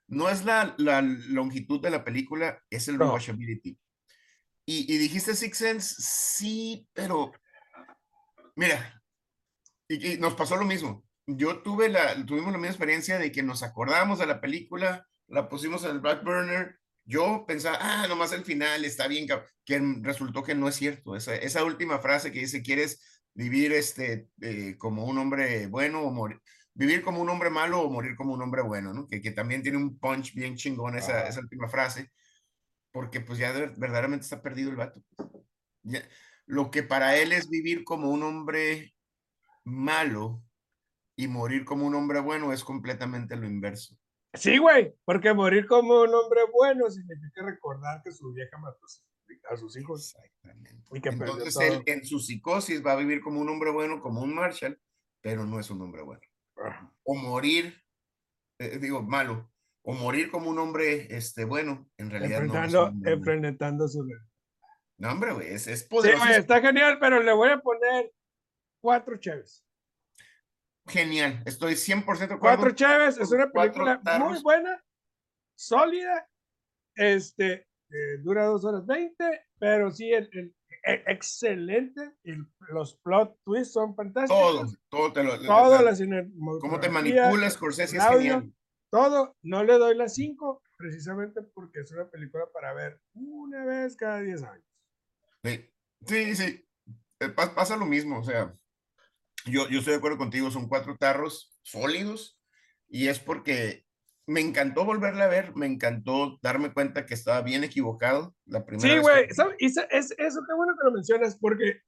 No 0.08 0.28
es 0.28 0.44
la, 0.44 0.74
la 0.78 1.00
longitud 1.02 1.80
de 1.80 1.90
la 1.90 2.02
película, 2.04 2.60
es 2.68 2.88
el 2.88 2.98
No. 2.98 3.04
rewatchability. 3.04 3.78
Y, 4.66 4.92
y 4.92 4.98
dijiste 4.98 5.34
Six 5.36 5.56
Sense, 5.56 5.94
sí, 6.00 6.88
pero 6.92 7.30
mira, 8.56 8.99
y, 9.94 10.14
y 10.14 10.18
nos 10.18 10.34
pasó 10.34 10.56
lo 10.56 10.64
mismo. 10.64 11.04
Yo 11.26 11.62
tuve 11.62 11.88
la, 11.88 12.14
tuvimos 12.26 12.52
la 12.52 12.58
misma 12.58 12.68
experiencia 12.68 13.18
de 13.18 13.30
que 13.32 13.42
nos 13.42 13.62
acordamos 13.62 14.18
de 14.18 14.26
la 14.26 14.40
película, 14.40 15.06
la 15.28 15.48
pusimos 15.48 15.84
en 15.84 15.92
el 15.92 16.00
back 16.00 16.24
burner. 16.24 16.76
Yo 17.04 17.44
pensaba, 17.46 17.78
ah, 17.80 18.06
nomás 18.08 18.32
el 18.32 18.44
final 18.44 18.84
está 18.84 19.08
bien, 19.08 19.26
cab-", 19.26 19.44
que 19.64 19.80
resultó 20.02 20.42
que 20.42 20.54
no 20.54 20.68
es 20.68 20.76
cierto. 20.76 21.16
Esa, 21.16 21.34
esa 21.36 21.64
última 21.64 21.98
frase 21.98 22.32
que 22.32 22.40
dice, 22.40 22.62
¿quieres 22.62 23.22
vivir 23.34 23.72
este, 23.72 24.28
eh, 24.40 24.76
como 24.78 25.04
un 25.04 25.18
hombre 25.18 25.66
bueno 25.66 26.02
o 26.02 26.10
morir? 26.12 26.40
Vivir 26.74 27.02
como 27.02 27.20
un 27.20 27.28
hombre 27.28 27.50
malo 27.50 27.80
o 27.80 27.90
morir 27.90 28.14
como 28.16 28.32
un 28.34 28.42
hombre 28.42 28.62
bueno, 28.62 28.92
¿no? 28.94 29.06
Que, 29.08 29.20
que 29.20 29.32
también 29.32 29.62
tiene 29.62 29.78
un 29.78 29.98
punch 29.98 30.34
bien 30.34 30.56
chingón 30.56 30.96
esa, 30.96 31.26
esa 31.28 31.40
última 31.40 31.68
frase, 31.68 32.10
porque 32.92 33.20
pues 33.20 33.38
ya 33.38 33.52
de- 33.52 33.72
verdaderamente 33.76 34.24
está 34.24 34.42
perdido 34.42 34.70
el 34.70 34.76
vato. 34.76 35.02
Ya- 35.82 36.02
lo 36.46 36.70
que 36.70 36.82
para 36.82 37.16
él 37.16 37.32
es 37.32 37.48
vivir 37.48 37.84
como 37.84 38.10
un 38.10 38.22
hombre 38.22 38.94
malo 39.64 40.42
y 41.16 41.28
morir 41.28 41.64
como 41.64 41.86
un 41.86 41.94
hombre 41.94 42.20
bueno 42.20 42.52
es 42.52 42.64
completamente 42.64 43.36
lo 43.36 43.46
inverso. 43.46 43.96
Sí, 44.34 44.58
güey, 44.58 44.94
porque 45.04 45.34
morir 45.34 45.66
como 45.66 46.02
un 46.02 46.14
hombre 46.14 46.40
bueno 46.52 46.88
significa 46.90 47.42
recordar 47.44 48.00
que 48.02 48.12
su 48.12 48.32
vieja 48.32 48.56
mató 48.58 48.78
a 49.50 49.56
sus- 49.56 49.76
hijos. 49.76 50.14
Exactamente. 50.14 50.84
Y 50.92 51.00
que 51.00 51.08
Entonces 51.10 51.56
él 51.60 51.82
en 51.86 52.04
su 52.04 52.18
psicosis 52.20 52.84
va 52.84 52.92
a 52.92 52.96
vivir 52.96 53.20
como 53.20 53.40
un 53.40 53.48
hombre 53.48 53.70
bueno, 53.70 54.00
como 54.00 54.22
un 54.22 54.34
Marshall, 54.34 54.80
pero 55.20 55.44
no 55.46 55.58
es 55.60 55.68
un 55.70 55.82
hombre 55.82 56.02
bueno. 56.02 56.22
Ajá. 56.56 56.92
O 57.04 57.14
morir, 57.14 57.74
eh, 58.58 58.78
digo, 58.78 59.02
malo, 59.02 59.50
o 59.82 59.94
morir 59.94 60.30
como 60.30 60.48
un 60.50 60.58
hombre 60.58 61.06
este, 61.14 61.44
bueno, 61.44 61.88
en 61.96 62.10
realidad 62.10 62.38
no 62.40 62.44
Enfrentando, 62.46 62.92
bueno. 62.92 63.10
enfrentando 63.10 63.88
su 63.88 64.06
No, 64.98 65.10
hombre, 65.10 65.32
güey, 65.32 65.48
es, 65.48 65.66
es 65.66 65.80
Sí, 65.80 65.86
poderoso. 65.88 66.24
güey, 66.24 66.38
está 66.38 66.60
genial, 66.60 66.98
pero 67.00 67.22
le 67.22 67.32
voy 67.32 67.48
a 67.50 67.58
poner 67.60 68.12
cuatro 68.80 69.16
cheves. 69.18 69.64
Genial, 70.86 71.42
estoy 71.46 71.74
100% 71.76 72.04
de 72.04 72.24
acuerdo. 72.34 72.38
Cuatro 72.40 72.70
cheves, 72.72 73.18
es 73.18 73.30
una 73.30 73.50
película 73.50 74.00
muy 74.18 74.40
buena, 74.42 74.82
sólida, 75.56 76.28
este, 76.96 77.68
eh, 77.90 78.18
dura 78.22 78.46
dos 78.46 78.64
horas 78.64 78.86
veinte, 78.86 79.46
pero 79.58 79.90
sí, 79.90 80.10
el, 80.12 80.28
el- 80.32 80.54
e- 80.84 81.04
excelente, 81.06 82.14
el- 82.24 82.46
los 82.70 82.96
plot 83.02 83.38
twists 83.44 83.74
son 83.74 83.94
fantásticos. 83.94 84.40
Todo, 84.40 84.66
todo 84.88 85.12
te 85.12 85.22
lo. 85.22 85.38
Todo, 85.42 85.82
la- 85.82 85.92
la 85.92 86.26
Cómo 86.60 86.80
te 86.80 86.88
manipulas, 86.88 87.52
Scorsese, 87.54 87.96
el 87.96 88.02
es 88.02 88.08
audio. 88.08 88.34
genial. 88.40 88.54
todo, 88.90 89.36
no 89.42 89.62
le 89.62 89.74
doy 89.78 89.94
las 89.96 90.14
5 90.14 90.62
precisamente 90.76 91.42
porque 91.42 91.80
es 91.80 91.92
una 91.92 92.08
película 92.08 92.46
para 92.52 92.72
ver 92.72 93.00
una 93.14 93.64
vez 93.64 93.94
cada 93.94 94.20
10 94.20 94.42
años. 94.42 94.64
Sí, 95.44 95.70
sí, 96.06 96.34
sí. 96.34 96.68
Eh, 97.20 97.28
pa- 97.28 97.54
Pasa 97.54 97.76
lo 97.76 97.86
mismo, 97.86 98.18
o 98.18 98.24
sea, 98.24 98.52
yo, 99.46 99.68
yo 99.68 99.78
estoy 99.78 99.92
de 99.92 99.98
acuerdo 99.98 100.18
contigo, 100.18 100.50
son 100.50 100.68
cuatro 100.68 100.96
tarros 100.96 101.56
sólidos 101.62 102.38
y 102.88 103.08
es 103.08 103.18
porque 103.18 103.86
me 104.26 104.40
encantó 104.40 104.84
volverla 104.84 105.24
a 105.24 105.28
ver, 105.28 105.54
me 105.56 105.66
encantó 105.66 106.38
darme 106.42 106.72
cuenta 106.72 107.06
que 107.06 107.14
estaba 107.14 107.42
bien 107.42 107.64
equivocado 107.64 108.36
la 108.44 108.64
primera 108.64 108.94
Sí, 108.94 109.00
güey, 109.00 109.26
que- 109.26 109.34
sa- 109.34 109.84
es, 109.90 110.14
eso 110.18 110.40
qué 110.46 110.54
bueno 110.54 110.74
que 110.78 110.84
lo 110.84 110.92
mencionas 110.92 111.36
porque 111.38 111.80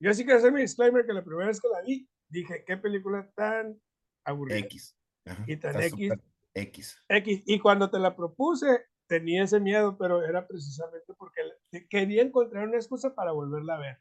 yo 0.00 0.12
sí 0.14 0.24
quiero 0.24 0.38
hacer 0.38 0.52
mi 0.52 0.60
disclaimer 0.60 1.06
que 1.06 1.12
la 1.12 1.24
primera 1.24 1.48
vez 1.48 1.60
que 1.60 1.68
la 1.68 1.82
vi 1.82 2.08
dije, 2.28 2.64
qué 2.66 2.76
película 2.76 3.30
tan 3.34 3.80
aburrida. 4.24 4.58
X. 4.58 4.96
Ajá, 5.24 5.44
Y 5.46 5.56
tan 5.56 5.80
X. 5.82 6.12
X. 6.54 7.02
X. 7.08 7.42
Y 7.46 7.58
cuando 7.60 7.90
te 7.90 7.98
la 7.98 8.14
propuse, 8.16 8.86
tenía 9.08 9.44
ese 9.44 9.60
miedo, 9.60 9.96
pero 9.98 10.24
era 10.24 10.46
precisamente 10.46 11.14
porque 11.14 11.40
quería 11.88 12.22
encontrar 12.22 12.66
una 12.68 12.76
excusa 12.76 13.14
para 13.14 13.32
volverla 13.32 13.74
a 13.76 13.78
ver. 13.78 13.98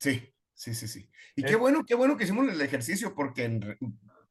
Sí, 0.00 0.34
sí, 0.56 0.74
sí, 0.74 0.88
sí. 0.88 1.08
Y 1.36 1.42
Eh. 1.42 1.46
qué 1.46 1.54
bueno, 1.56 1.84
qué 1.86 1.94
bueno 1.94 2.16
que 2.16 2.24
hicimos 2.24 2.48
el 2.52 2.60
ejercicio 2.60 3.14
porque 3.14 3.44
en 3.44 3.78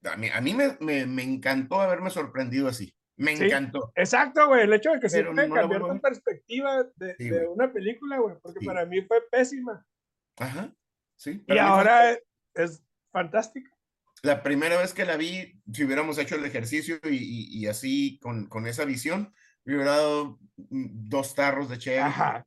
a 0.04 0.18
mí, 0.18 0.30
a 0.30 0.42
mí 0.42 0.54
me, 0.54 0.78
me, 0.82 1.06
me 1.06 1.24
encantó 1.24 1.80
haberme 1.82 2.10
sorprendido 2.10 2.68
así. 2.68 2.94
Me 3.18 3.36
Sí. 3.38 3.46
encantó. 3.46 3.92
Exacto, 3.96 4.48
güey, 4.48 4.64
el 4.64 4.74
hecho 4.74 4.92
de 4.92 5.00
que 5.00 5.08
Pero 5.10 5.34
puede 5.34 5.48
no 5.48 5.56
la 5.56 5.62
cambiar 5.62 5.82
tu 5.82 6.02
perspectiva 6.02 6.84
de, 6.98 7.16
Sí, 7.18 7.30
de 7.30 7.48
una 7.48 7.72
película, 7.72 8.20
güey, 8.20 8.36
porque 8.42 8.60
Sí. 8.60 8.66
para 8.66 8.86
mí 8.86 9.02
fue 9.04 9.24
pésima. 9.32 9.86
Ajá. 10.38 10.76
Sí. 11.16 11.42
Y 11.48 11.58
ahora 11.58 12.12
es, 12.12 12.20
es 12.56 12.84
fantástica. 13.12 13.72
la 14.22 14.42
primera 14.44 14.78
vez 14.78 14.94
que 14.94 15.06
la 15.06 15.18
vi, 15.18 15.62
si 15.72 15.84
hubiéramos 15.86 16.18
hecho 16.18 16.36
el 16.36 16.46
ejercicio 16.46 16.98
y, 17.04 17.16
y- 17.16 17.60
y 17.60 17.68
así 17.68 18.20
con, 18.22 18.48
con 18.48 18.66
esa 18.68 18.84
visión, 18.84 19.34
me 19.64 19.76
hubiera 19.76 19.92
dado 19.92 20.40
mm, 20.58 21.10
dos 21.10 21.36
tarros 21.36 21.70
de 21.70 21.78
cheve. 21.78 22.00
Ajá. 22.00 22.46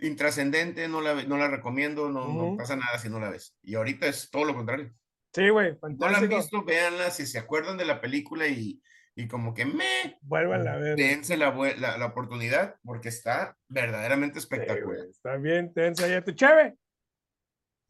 Intrascendente, 0.00 0.86
no 0.88 1.00
la, 1.00 1.22
no 1.24 1.36
la 1.36 1.48
recomiendo, 1.48 2.08
no, 2.08 2.56
pasa 2.56 2.76
nada 2.76 2.98
si 2.98 3.08
no 3.08 3.18
la 3.18 3.30
ves. 3.30 3.56
Y 3.62 3.74
ahorita 3.74 4.06
es 4.06 4.30
todo 4.30 4.44
lo 4.44 4.54
contrario. 4.54 4.92
Sí, 5.32 5.48
güey, 5.48 5.76
No 5.98 6.08
la 6.08 6.18
han 6.18 6.28
visto, 6.28 6.62
véanla, 6.64 7.10
si 7.10 7.26
se 7.26 7.38
acuerdan 7.38 7.76
de 7.76 7.84
la 7.84 8.00
película 8.00 8.46
y, 8.46 8.80
y 9.16 9.26
como 9.26 9.52
que 9.52 9.64
me 9.64 10.18
Vuelvan 10.22 10.66
a 10.68 10.76
ver. 10.76 10.96
dense 10.96 11.36
la, 11.36 11.50
la, 11.78 11.98
la 11.98 12.06
oportunidad 12.06 12.76
porque 12.84 13.08
está 13.08 13.56
verdaderamente 13.68 14.38
Sí, 14.38 14.44
espectacular. 14.44 14.84
güey, 14.98 15.10
Está 15.10 15.36
bien 15.36 15.72
tensa 15.74 16.06
ya 16.06 16.22
tu 16.22 16.32
cheve. 16.32 16.76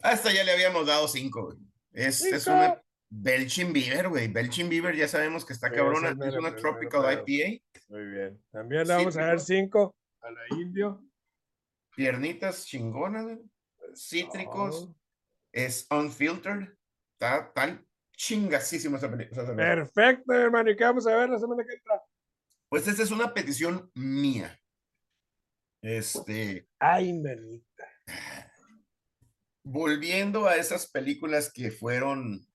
Hasta 0.03 0.33
ya 0.33 0.43
le 0.45 0.53
habíamos 0.53 0.87
dado 0.87 1.07
cinco, 1.09 1.45
güey. 1.47 1.59
Es, 1.93 2.25
es 2.25 2.47
una 2.47 2.81
Belchin 3.11 3.73
Beaver, 3.73 4.09
güey. 4.09 4.29
Belchin 4.29 4.69
Beaver 4.69 4.97
ya 4.97 5.07
sabemos 5.07 5.45
que 5.45 5.53
está 5.53 5.69
Sí, 5.69 5.75
cabrona. 5.77 6.11
es 6.11 6.35
Es 6.35 6.35
una 6.41 6.57
Tropical 6.57 7.03
IPA. 7.27 7.63
Muy 7.89 8.07
bien. 8.07 8.43
También 8.51 8.81
le 8.81 8.87
Sí, 8.87 8.93
vamos 8.93 9.17
a 9.19 9.27
dar 9.27 9.41
cinco 9.41 9.95
a 10.23 10.31
la 10.31 10.41
indio. 10.59 11.03
Piernitas 11.97 12.67
chingonas. 12.67 13.39
Cítricos. 13.95 14.89
Oh, 14.89 14.97
Es 15.53 15.87
unfiltered. 15.91 16.69
Está 17.13 17.53
tan 17.53 17.87
chingasísima 18.17 18.99
esa 18.99 19.11
película. 19.11 19.55
perfecto, 19.57 20.33
hermano. 20.33 20.71
¿Y 20.71 20.77
qué 20.77 20.85
vamos 20.85 21.07
a 21.07 21.17
ver 21.17 21.31
la 21.31 21.39
semana 21.39 21.65
que 21.65 21.75
entra? 21.75 22.03
Pues 22.69 22.89
esta 22.89 23.03
es 23.03 23.11
una 23.11 23.33
petición 23.33 23.91
mía. 23.95 24.59
Este, 25.83 26.67
Ay, 26.79 27.13
manita. 27.13 27.87
volviendo 29.63 30.47
a 30.47 30.57
esas 30.57 30.91
películas 30.91 31.53
que 31.53 31.71
fueron 31.71 32.47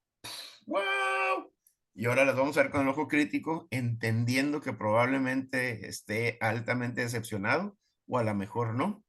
wow 0.65 1.51
y 1.93 2.05
ahora 2.05 2.25
las 2.25 2.35
vamos 2.35 2.57
a 2.57 2.63
ver 2.63 2.71
con 2.71 2.81
el 2.81 2.87
ojo 2.87 3.07
crítico 3.07 3.67
entendiendo 3.71 4.61
que 4.61 4.73
probablemente 4.73 5.87
esté 5.87 6.37
altamente 6.41 7.01
decepcionado 7.01 7.77
o 8.07 8.17
a 8.17 8.23
lo 8.23 8.33
mejor 8.33 8.73
no 8.73 9.03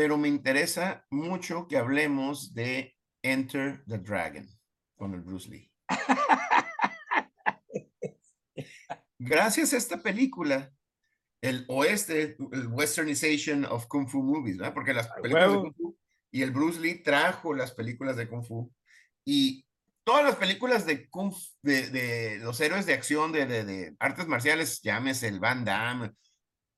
pero 0.00 0.16
me 0.16 0.28
interesa 0.28 1.04
mucho 1.10 1.68
que 1.68 1.76
hablemos 1.76 2.54
de 2.54 2.96
Enter 3.22 3.84
the 3.86 3.98
Dragon 3.98 4.48
con 4.96 5.12
el 5.12 5.20
Bruce 5.20 5.50
Lee 5.50 5.70
gracias 9.18 9.74
a 9.74 9.76
esta 9.76 10.02
película 10.02 10.72
el 11.42 11.66
oeste, 11.68 12.38
el 12.50 12.68
westernization 12.68 13.66
of 13.66 13.88
Kung 13.88 14.08
Fu 14.08 14.22
movies, 14.22 14.56
¿verdad? 14.56 14.72
Porque 14.72 14.94
las 14.94 15.08
películas 15.08 15.50
de. 15.50 15.58
Kung 15.58 15.74
Fu 15.74 15.98
y 16.30 16.40
el 16.40 16.50
Bruce 16.50 16.80
Lee 16.80 17.02
trajo 17.02 17.52
las 17.52 17.72
películas 17.72 18.16
de 18.16 18.26
Kung 18.26 18.42
Fu 18.42 18.72
y 19.26 19.66
todas 20.02 20.24
las 20.24 20.36
películas 20.36 20.86
de 20.86 21.10
Kung 21.10 21.34
de, 21.60 21.90
de 21.90 22.38
los 22.38 22.58
héroes 22.62 22.86
de 22.86 22.94
acción, 22.94 23.32
de, 23.32 23.44
de, 23.44 23.66
de 23.66 23.96
artes 23.98 24.26
marciales, 24.26 24.80
llámese 24.80 25.28
el 25.28 25.40
Van 25.40 25.62
Damme, 25.62 26.12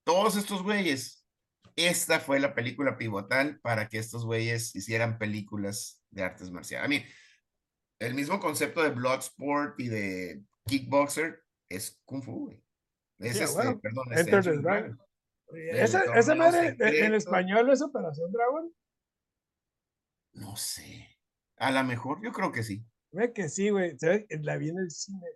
todos 0.03 0.35
estos 0.35 0.65
güeyes, 0.65 1.22
esta 1.77 2.21
fue 2.21 2.41
la 2.41 2.55
película 2.55 2.97
pivotal 2.97 3.61
para 3.61 3.89
que 3.89 3.99
estos 3.99 4.25
güeyes 4.25 4.75
hicieran 4.75 5.19
películas 5.19 6.03
de 6.11 6.23
artes 6.23 6.51
marciales. 6.51 6.85
A 6.85 6.89
mí, 6.89 7.05
el 7.99 8.15
mismo 8.15 8.41
concepto 8.41 8.83
de 8.83 8.91
Bloodsport 8.91 9.79
y 9.79 9.89
de 9.89 10.43
Kickboxer 10.67 11.43
es 11.69 12.01
Kung 12.05 12.23
Fu, 12.23 12.47
güey. 12.47 12.63
Es 13.19 13.41
a 13.41 13.45
este, 13.45 13.77
perdón, 13.77 14.13
es 14.13 14.21
Enter 14.21 14.43
the 14.43 14.57
Dragon. 14.59 15.01
Esa, 15.55 16.35
madre 16.35 16.77
en- 16.79 17.05
en 17.05 17.15
español 17.15 17.71
es 17.71 17.83
Operación 17.83 18.33
Dragon. 18.33 18.73
No 20.33 20.57
sé. 20.57 21.09
A 21.57 21.71
lo 21.71 21.85
mejor, 21.85 22.23
yo 22.25 22.33
creo 22.33 22.51
que 22.51 22.63
sí. 22.63 22.85
Ve 23.13 23.33
que 23.33 23.49
sí, 23.49 23.71
güey. 23.71 23.97
La 24.41 24.57
vi 24.57 24.71
en 24.71 24.79
el 24.79 24.91
cine. 24.91 25.27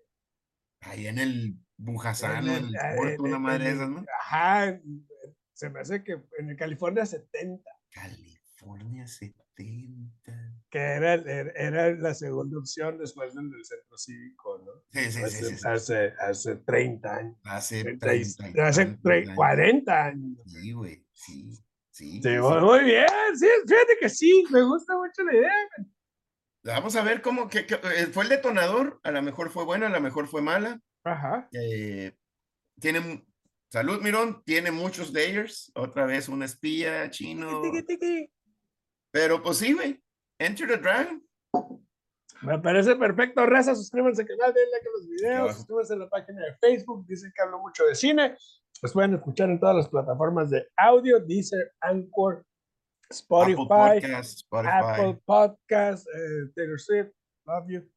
Ahí 0.80 1.06
en 1.06 1.18
el 1.18 1.56
Bujasano, 1.76 2.56
en 2.56 2.64
el 2.66 2.76
ah, 2.76 2.94
puerto, 2.96 3.22
una 3.22 3.38
madre 3.38 3.64
de 3.66 3.72
esas, 3.72 3.90
¿no? 3.90 4.04
Ajá. 4.20 4.80
Se 5.56 5.70
me 5.70 5.80
hace 5.80 6.04
que 6.04 6.20
en 6.38 6.50
el 6.50 6.56
California 6.56 7.06
70, 7.06 7.64
California 7.90 9.06
70. 9.06 10.12
que 10.68 10.78
era, 10.78 11.14
era, 11.14 11.50
era 11.52 11.94
la 11.94 12.12
segunda 12.12 12.58
opción 12.58 12.98
después 12.98 13.34
del, 13.34 13.50
del 13.50 13.64
centro 13.64 13.96
cívico, 13.96 14.58
¿no? 14.58 14.72
Sí, 14.92 15.10
sí, 15.10 15.12
sí, 15.12 15.22
hace, 15.22 15.44
sí, 15.48 15.56
sí. 15.56 15.66
hace, 15.66 16.12
hace 16.20 16.56
30 16.56 17.16
años. 17.16 17.36
Hace 17.44 17.84
30 17.84 18.14
y- 18.16 18.34
30 18.34 18.58
y 18.58 18.60
hace 18.62 18.84
tantos 18.84 19.02
tre- 19.02 19.22
años. 19.22 19.34
40 19.34 20.04
años. 20.04 20.38
Sí, 20.46 20.72
güey, 20.72 21.06
sí, 21.14 21.50
sí. 21.90 22.20
Sí, 22.22 22.28
muy, 22.38 22.84
bien, 22.84 23.06
sí, 23.34 23.46
fíjate 23.66 23.96
que 23.98 24.08
sí, 24.10 24.44
me 24.50 24.62
gusta 24.62 24.94
mucho 24.98 25.22
la 25.24 25.34
idea. 25.36 25.52
Vamos 26.64 26.96
a 26.96 27.02
ver 27.02 27.22
cómo 27.22 27.48
que, 27.48 27.64
que- 27.64 27.76
eh, 27.96 28.06
fue 28.12 28.24
el 28.24 28.28
detonador. 28.28 29.00
A 29.04 29.10
lo 29.10 29.22
mejor 29.22 29.48
fue 29.48 29.64
buena, 29.64 29.86
a 29.86 29.90
lo 29.90 30.00
mejor 30.02 30.28
fue 30.28 30.42
mala. 30.42 30.82
Ajá. 31.02 31.48
Eh, 31.52 32.12
tiene 32.78 33.24
salud, 33.70 34.00
Mirón, 34.00 34.42
tiene 34.44 34.70
muchos 34.70 35.12
layers. 35.12 35.70
Otra 35.74 36.06
vez 36.06 36.28
un 36.28 36.42
espía 36.42 37.10
chino. 37.10 37.62
Pero 39.10 39.42
pues 39.42 39.58
sí, 39.58 39.72
güey. 39.72 40.02
Enter 40.38 40.68
the 40.68 40.76
Dragon. 40.76 41.22
Me 42.42 42.58
parece 42.58 42.96
perfecto, 42.96 43.46
raza. 43.46 43.74
Suscríbanse 43.74 44.22
al 44.22 44.28
canal, 44.28 44.52
denle 44.52 44.70
like 44.70 44.86
a 44.86 44.92
los 44.92 45.08
videos, 45.08 45.40
abajo. 45.40 45.56
suscríbanse 45.56 45.94
a 45.94 45.96
la 45.96 46.08
página 46.08 46.42
de 46.42 46.56
Facebook. 46.60 47.06
Dicen 47.06 47.32
que 47.34 47.42
hablo 47.42 47.58
mucho 47.60 47.84
de 47.84 47.94
cine. 47.94 48.36
Los 48.82 48.92
pueden 48.92 49.14
escuchar 49.14 49.48
en 49.48 49.58
todas 49.58 49.76
las 49.76 49.88
plataformas 49.88 50.50
de 50.50 50.66
audio: 50.76 51.18
Deezer, 51.20 51.72
Anchor, 51.80 52.44
Spotify, 53.10 53.62
Apple 53.62 53.66
Podcast, 53.68 54.38
Spotify. 54.40 54.70
Apple 54.72 55.22
Podcast, 55.24 56.06
eh, 56.08 56.52
Taylor 56.54 56.80
Swift, 56.80 57.12
Love 57.46 57.66
You, 57.68 57.90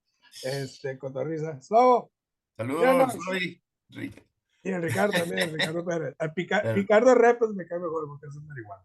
este, 0.44 0.98
Cotorriza, 0.98 1.62
Slobo. 1.62 2.12
Saludos, 2.58 3.14
soy 3.26 3.62
Rick. 3.90 4.29
Y 4.64 4.72
el 4.72 4.82
Ricardo 4.82 5.14
también, 5.14 5.40
el 5.40 5.52
Ricardo 5.54 5.86
Pérez. 5.86 6.16
A 6.20 6.34
Pica- 6.34 6.62
Eh. 6.64 6.74
Ricardo 6.74 7.16
Repes 7.16 7.50
me 7.50 7.66
cae 7.66 7.80
mejor 7.80 8.08
porque 8.08 8.26
es 8.28 8.36
marihuana. 8.36 8.84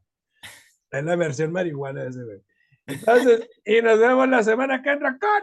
Es 0.91 1.05
la 1.05 1.17
versión 1.17 1.53
marihuana 1.53 2.05
de 2.05 2.11
ese 2.11 2.23
güey. 2.23 2.41
Entonces, 2.87 3.49
y 3.65 3.83
nos 3.83 3.99
vemos 3.99 4.29
la 4.29 4.43
semana 4.45 4.83
que 4.83 4.91
entra 4.91 5.19
con 5.19 5.43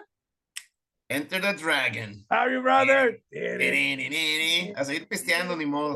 Enter 1.10 1.42
the 1.42 1.54
Dragon. 1.56 2.26
Harry 2.30 2.58
Brother. 2.62 3.22
A 4.78 4.86
seguir 4.86 5.08
pisteando, 5.10 5.58
ni 5.58 5.66
modo. 5.66 5.96